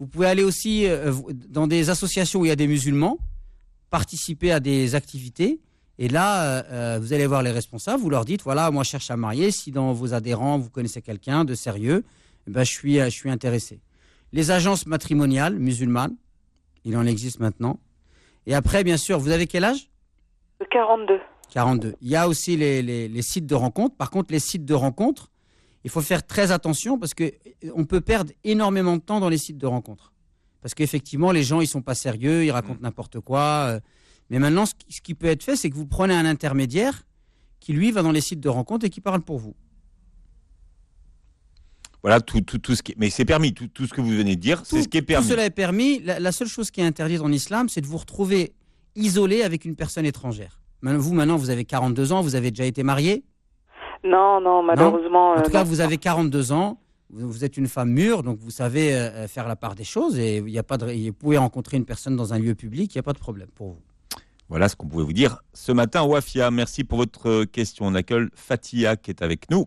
[0.00, 1.12] Vous pouvez aller aussi euh,
[1.48, 3.18] dans des associations où il y a des musulmans,
[3.90, 5.60] participer à des activités.
[5.98, 8.90] Et là, euh, euh, vous allez voir les responsables, vous leur dites, voilà, moi je
[8.90, 12.04] cherche à marier, si dans vos adhérents, vous connaissez quelqu'un de sérieux,
[12.46, 13.80] ben, je, suis, je suis intéressé.
[14.32, 16.16] Les agences matrimoniales musulmanes,
[16.84, 17.78] il en existe maintenant.
[18.46, 19.90] Et après, bien sûr, vous avez quel âge?
[20.70, 21.20] 42.
[21.50, 21.94] 42.
[22.00, 23.96] Il y a aussi les, les sites de rencontres.
[23.96, 25.30] Par contre, les sites de rencontres,
[25.84, 29.28] il faut faire très attention parce que euh, on peut perdre énormément de temps dans
[29.28, 30.12] les sites de rencontres.
[30.62, 32.84] Parce qu'effectivement, les gens, ils sont pas sérieux, ils racontent mm.
[32.84, 33.66] n'importe quoi.
[33.68, 33.80] Euh.
[34.30, 37.02] Mais maintenant, ce qui, peut être fait, c'est que vous prenez un intermédiaire
[37.60, 39.54] qui, lui, va dans les sites de rencontres et qui parle pour vous.
[42.04, 44.36] Voilà, tout, tout, tout ce qui Mais c'est permis, tout, tout, ce que vous venez
[44.36, 45.24] de dire, c'est ce qui est permis.
[45.24, 46.00] Tout cela est permis.
[46.00, 48.52] La, seule chose qui est interdite en islam, c'est de vous retrouver
[48.94, 50.60] isolé avec une personne étrangère.
[50.82, 53.24] Vous, maintenant, vous avez 42 ans, vous avez déjà été marié?
[54.04, 55.32] Non, non, malheureusement.
[55.32, 56.78] En tout euh, cas, vous avez 42 ans.
[57.08, 60.18] Vous êtes une femme mûre, donc vous savez euh, euh, faire la part des choses
[60.18, 62.94] et il y a pas de, vous pouvez rencontrer une personne dans un lieu public,
[62.94, 63.82] il n'y a pas de problème pour vous.
[64.50, 66.50] Voilà ce qu'on pouvait vous dire ce matin, Wafia.
[66.50, 67.86] Merci pour votre question.
[67.86, 69.66] On accueille Fatia qui est avec nous.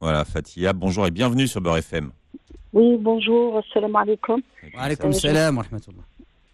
[0.00, 2.10] Voilà, Fatia, bonjour et bienvenue sur Beurre FM.
[2.72, 4.40] Oui, bonjour, assalamu alaikum.
[4.74, 5.64] Wa alaikum salam wa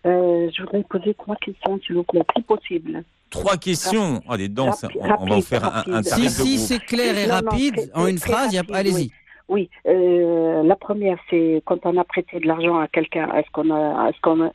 [0.06, 3.04] euh, Je voudrais poser trois questions, s'il vous plaît, si possible.
[3.30, 4.20] Trois questions.
[4.28, 7.88] Ah, des dents, on, va en faire un, un Si, si, c'est clair et rapide,
[7.94, 9.12] en une phrase, allez-y.
[9.48, 13.70] Oui, euh, la première, c'est quand on a prêté de l'argent à quelqu'un, est-ce qu'on
[13.70, 14.50] a, est-ce qu'on,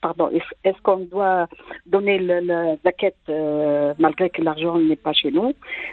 [0.00, 0.30] pardon,
[0.64, 1.46] est-ce qu'on doit
[1.84, 5.52] donner le, la quête euh, malgré que l'argent n'est pas chez nous?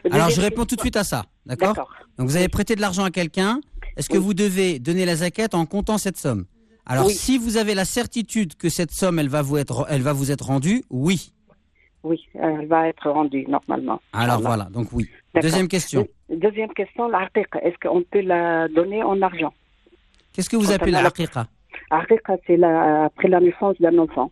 [0.10, 3.04] Alors, je réponds tout de suite à ça, d'accord Donc, vous avez prêté de l'argent
[3.04, 3.62] à quelqu'un.
[3.96, 6.46] Est-ce que vous devez donner la zaquette en comptant cette somme?
[6.86, 10.14] Alors, si vous avez la certitude que cette somme, elle va vous être, elle va
[10.14, 11.34] vous être rendue, oui.
[12.04, 14.00] Oui, elle va être rendue normalement.
[14.14, 15.10] Alors voilà, donc oui.
[15.42, 16.08] Deuxième question.
[16.30, 19.54] Deuxième question, la est-ce qu'on peut la donner en argent?
[20.32, 21.48] Qu'est-ce que vous appelez la haqiqa
[22.46, 24.32] c'est après la naissance d'un enfant.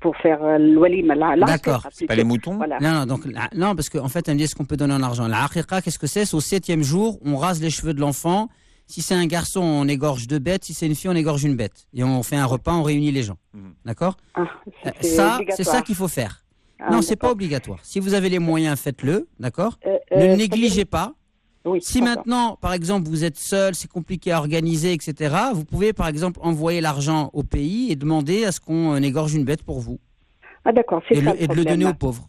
[0.00, 1.14] Pour faire euh, l'oualim.
[1.46, 1.86] D'accord.
[1.92, 2.78] C'est pas les moutons voilà.
[2.80, 4.94] Non, non, donc, non, parce qu'en en fait, elle me dit est-ce qu'on peut donner
[4.94, 5.28] en argent?
[5.28, 6.24] La qu'est-ce que c'est?
[6.24, 8.48] C'est au septième jour, on rase les cheveux de l'enfant.
[8.86, 10.64] Si c'est un garçon, on égorge deux bêtes.
[10.64, 11.86] Si c'est une fille, on égorge une bête.
[11.94, 13.36] Et on fait un repas, on réunit les gens.
[13.54, 13.74] Mhm.
[13.84, 14.16] D'accord?
[14.34, 14.46] Ah,
[14.86, 16.44] euh, Ça, c'est ça qu'il faut faire.
[16.80, 17.78] Ah, non, c'est pas obligatoire.
[17.82, 19.28] Si vous avez les moyens, faites-le.
[19.38, 19.78] D'accord?
[19.86, 21.14] Euh, Ne négligez pas.
[21.80, 26.08] Si maintenant, par exemple, vous êtes seul, c'est compliqué à organiser, etc., vous pouvez, par
[26.08, 29.98] exemple, envoyer l'argent au pays et demander à ce qu'on égorge une bête pour vous.
[30.64, 31.34] Ah d'accord, c'est ça.
[31.38, 32.28] et de le donner aux pauvres.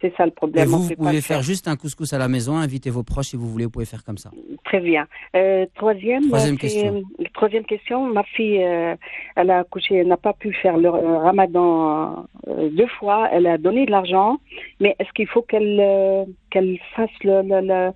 [0.00, 0.64] C'est ça le problème.
[0.64, 3.36] Et vous, vous pouvez faire, juste un couscous à la maison, inviter vos proches si
[3.36, 4.30] vous voulez, vous pouvez faire comme ça.
[4.64, 5.08] Très bien.
[5.34, 7.02] Euh, troisième, troisième question.
[7.34, 8.06] troisième question.
[8.06, 8.94] Ma fille, euh,
[9.34, 13.28] elle a accouché, elle n'a pas pu faire le euh, ramadan deux fois.
[13.32, 14.38] Elle a donné de l'argent,
[14.78, 17.90] mais est-ce qu'il faut qu'elle qu'elle fasse le, le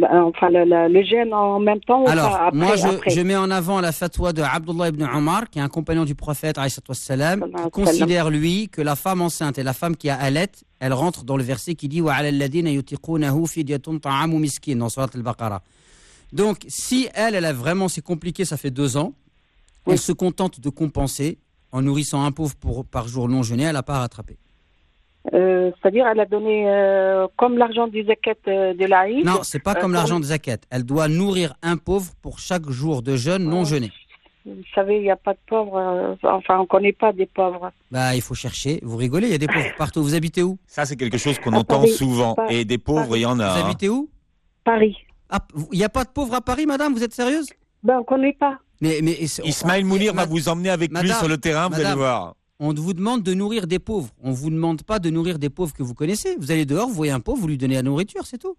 [0.00, 3.92] enfin le, le, en même temps Alors, après, moi, je, je, mets en avant la
[3.92, 6.58] fatwa de Abdullah ibn Omar, qui est un compagnon du prophète,
[6.92, 10.94] salam, qui considère, lui, que la femme enceinte et la femme qui a Alet, elle
[10.94, 12.08] rentre dans le verset qui dit dans
[14.88, 15.62] Surat al-Baqarah.
[16.32, 19.12] Donc, si elle, elle a vraiment, c'est compliqué, ça fait deux ans,
[19.86, 21.38] elle se contente de compenser
[21.70, 24.38] en nourrissant un pauvre pour, par jour non jeûné, elle n'a pas rattrapé.
[25.32, 29.24] Euh, c'est-à-dire, elle a donné euh, comme l'argent du zakat euh, de l'Aïd.
[29.24, 30.58] Non, c'est pas comme l'argent du zakat.
[30.70, 33.92] Elle doit nourrir un pauvre pour chaque jour de jeûne non jeûné.
[34.44, 36.16] Vous savez, il n'y a pas de pauvres.
[36.24, 37.70] enfin, on ne connaît pas des pauvres.
[37.92, 38.80] Bah, il faut chercher.
[38.82, 40.02] Vous rigolez, il y a des pauvres partout.
[40.02, 40.58] Vous habitez où?
[40.66, 42.34] Ça, c'est quelque chose qu'on entend souvent.
[42.48, 43.52] Et des pauvres, il y en a.
[43.52, 43.64] Vous hein.
[43.66, 44.10] habitez où?
[44.64, 44.96] Paris.
[45.30, 45.38] Ah,
[45.70, 46.92] il n'y a pas de pauvres à Paris, madame?
[46.92, 47.48] Vous êtes sérieuse?
[47.84, 48.58] Ben, on ne connaît pas.
[48.80, 52.34] Mais, mais, Ismaël Mounir va vous emmener avec lui sur le terrain, vous allez voir
[52.62, 54.10] on vous demande de nourrir des pauvres.
[54.22, 56.36] On ne vous demande pas de nourrir des pauvres que vous connaissez.
[56.38, 58.56] Vous allez dehors, vous voyez un pauvre, vous lui donnez la nourriture, c'est tout.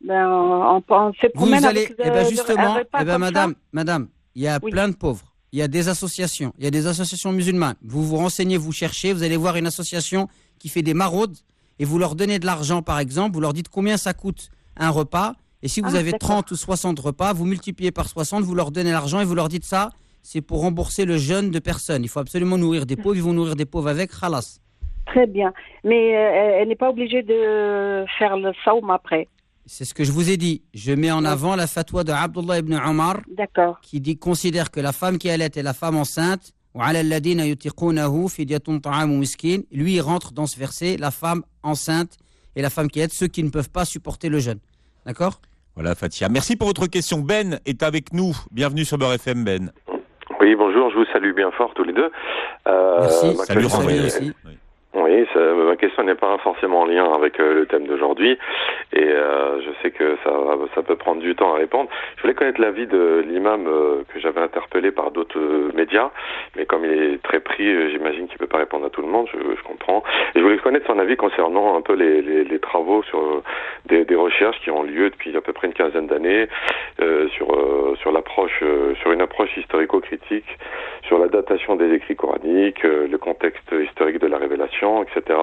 [0.00, 0.82] Ben, on,
[1.34, 5.34] vous allez, eh ben justement, eh ben madame, madame, il y a plein de pauvres.
[5.50, 7.76] Il y a des associations, il y a des associations musulmanes.
[7.82, 11.36] Vous vous renseignez, vous cherchez, vous allez voir une association qui fait des maraudes
[11.78, 14.90] et vous leur donnez de l'argent, par exemple, vous leur dites combien ça coûte un
[14.90, 15.34] repas.
[15.62, 18.70] Et si vous ah, avez 30 ou 60 repas, vous multipliez par 60, vous leur
[18.70, 19.90] donnez l'argent et vous leur dites ça,
[20.26, 22.02] c'est pour rembourser le jeûne de personnes.
[22.02, 24.58] Il faut absolument nourrir des pauvres, ils vont nourrir des pauvres avec khalas.
[25.06, 25.52] Très bien.
[25.84, 29.28] Mais euh, elle n'est pas obligée de faire le saum après.
[29.66, 30.64] C'est ce que je vous ai dit.
[30.74, 33.20] Je mets en avant la fatwa de Abdullah ibn Omar
[33.82, 36.52] qui dit, considère que la femme qui allait est la femme enceinte.
[36.74, 36.82] Lui,
[39.94, 42.16] il rentre dans ce verset, la femme enceinte
[42.56, 44.58] et la femme qui est, ceux qui ne peuvent pas supporter le jeûne.
[45.04, 45.40] D'accord?
[45.76, 46.30] Voilà, Fatia.
[46.30, 47.20] Merci pour votre question.
[47.20, 48.34] Ben est avec nous.
[48.50, 49.70] Bienvenue sur Beurre FM, Ben.
[50.40, 52.10] Oui, bonjour, je vous salue bien fort tous les deux.
[52.68, 54.32] Euh, Merci, salut, aussi.
[54.44, 54.58] Oui,
[55.02, 58.38] ma question n'est pas forcément en lien avec euh, le thème d'aujourd'hui
[58.92, 60.30] et euh, je sais que ça,
[60.74, 61.90] ça peut prendre du temps à répondre.
[62.16, 65.38] Je voulais connaître l'avis de l'imam euh, que j'avais interpellé par d'autres
[65.74, 66.10] médias,
[66.56, 69.28] mais comme il est très pris, j'imagine qu'il peut pas répondre à tout le monde,
[69.32, 70.02] je, comprends.
[70.34, 73.42] Et je voulais connaître son avis concernant un peu les travaux sur
[73.86, 76.48] des, des, recherches qui ont lieu depuis à peu près une quinzaine d'années
[77.30, 77.46] sur
[78.00, 78.62] sur l'approche
[79.00, 80.46] sur une approche historico-critique
[81.02, 85.38] sur la datation des écrits coraniques, le contexte historique de la révélation etc.,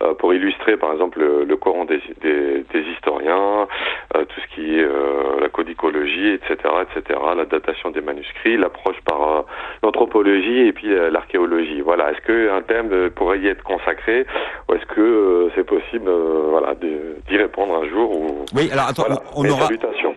[0.00, 3.66] euh, pour illustrer par exemple le, Coran des, des, historiens,
[4.14, 9.00] euh, tout ce qui est euh, la codicologie, etc., etc., la datation des manuscrits, l'approche
[9.04, 9.44] par
[9.82, 11.80] l'anthropologie et puis l'archéologie.
[11.80, 14.24] Voilà, est-ce qu'un thème pourrait y être consacré
[14.68, 19.04] ou est-ce que c'est possible voilà, d'y répondre un jour ou, Oui, alors attends,
[19.34, 19.68] on, aura,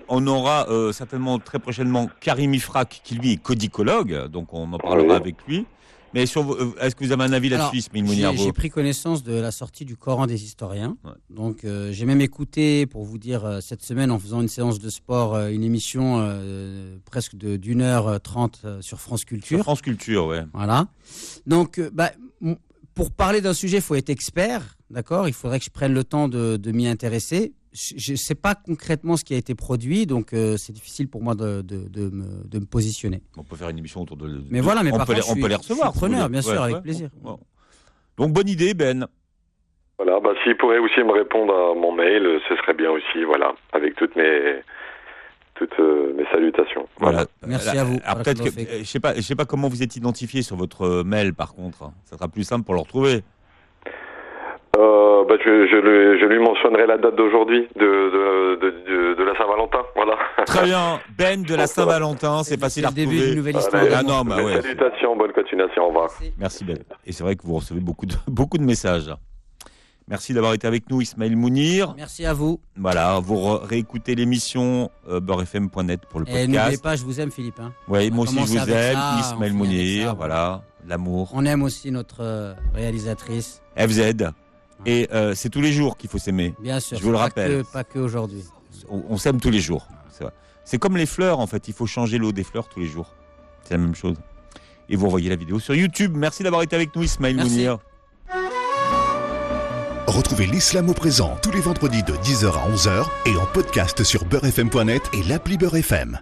[0.09, 5.15] on aura certainement très prochainement Karim Ifrak qui lui est codicologue, donc on en parlera
[5.15, 5.65] avec lui.
[6.13, 7.89] Mais euh, est-ce que vous avez un avis là-dessus,
[8.35, 10.97] J'ai pris connaissance de la sortie du Coran des historiens.
[11.29, 14.79] Donc, euh, j'ai même écouté, pour vous dire, euh, cette semaine, en faisant une séance
[14.79, 16.01] de sport, une émission
[17.05, 19.57] presque d'une heure trente sur France Culture.
[19.57, 20.43] Sur France Culture, ouais.
[20.53, 20.87] Voilà.
[21.45, 22.11] Donc, bah,
[22.93, 25.27] pour parler d'un sujet, il faut être expert, d'accord?
[25.27, 28.55] Il faudrait que je prenne le temps de, de m'y intéresser je ne sais pas
[28.55, 32.09] concrètement ce qui a été produit, donc euh, c'est difficile pour moi de, de, de,
[32.09, 33.21] me, de, me, positionner.
[33.37, 34.41] On peut faire une émission autour de.
[34.49, 35.93] Mais voilà, mais on, peut, les, on peut les recevoir.
[35.93, 37.09] preneur, bien sûr, avec plaisir.
[38.17, 39.07] Donc bonne idée, Ben.
[39.97, 43.53] Voilà, bah, s'il pourrait aussi me répondre à mon mail, ce serait bien aussi, voilà,
[43.71, 44.61] avec toutes mes
[45.55, 46.87] toutes euh, mes salutations.
[46.97, 47.25] Voilà.
[47.45, 47.99] Merci à vous.
[47.99, 48.49] peut-être que,
[48.79, 51.91] je sais pas, je sais pas comment vous êtes identifié sur votre mail, par contre.
[52.05, 53.21] Ça sera plus simple pour le retrouver.
[55.31, 59.79] Bah, je, je, lui, mentionnerai la date d'aujourd'hui de, de, de, la Saint-Valentin.
[59.95, 60.17] Voilà.
[60.45, 60.99] Très bien.
[61.17, 63.05] Ben de la Saint-Valentin, c'est facile à retrouver.
[63.05, 63.85] début d'une nouvelle histoire.
[63.95, 64.61] ah non, bah ouais.
[64.61, 66.09] Salutations, bonne continuation, au revoir.
[66.37, 66.79] Merci Ben.
[67.05, 69.09] Et c'est vrai que vous recevez beaucoup de, beaucoup de messages.
[70.09, 71.93] Merci d'avoir été avec nous, Ismaël Mounir.
[71.95, 72.59] Merci à vous.
[72.75, 76.43] Voilà, vous réécoutez l'émission euh, beurrefm.net pour le podcast.
[76.43, 77.61] Et n'oubliez pas, je vous aime, Philippe.
[77.61, 77.71] Hein.
[77.87, 81.31] Oui, moi aussi je vous aime, Ismaël Mounir, voilà, l'amour.
[81.33, 83.61] On aime aussi notre euh, réalisatrice.
[83.77, 84.33] FZ.
[84.85, 86.53] Et euh, c'est tous les jours qu'il faut s'aimer.
[86.59, 86.97] Bien sûr.
[86.97, 87.63] Je vous le rappelle.
[87.71, 88.43] pas que aujourd'hui.
[88.89, 89.87] On, on s'aime tous les jours.
[90.63, 91.67] C'est comme les fleurs, en fait.
[91.67, 93.15] Il faut changer l'eau des fleurs tous les jours.
[93.63, 94.15] C'est la même chose.
[94.89, 96.13] Et vous revoyez la vidéo sur YouTube.
[96.15, 97.79] Merci d'avoir été avec nous, Ismaël Mounir.
[100.07, 104.25] Retrouvez l'islam au présent tous les vendredis de 10h à 11h et en podcast sur
[104.25, 106.19] beurrefm.net et l'appli Beurrefm.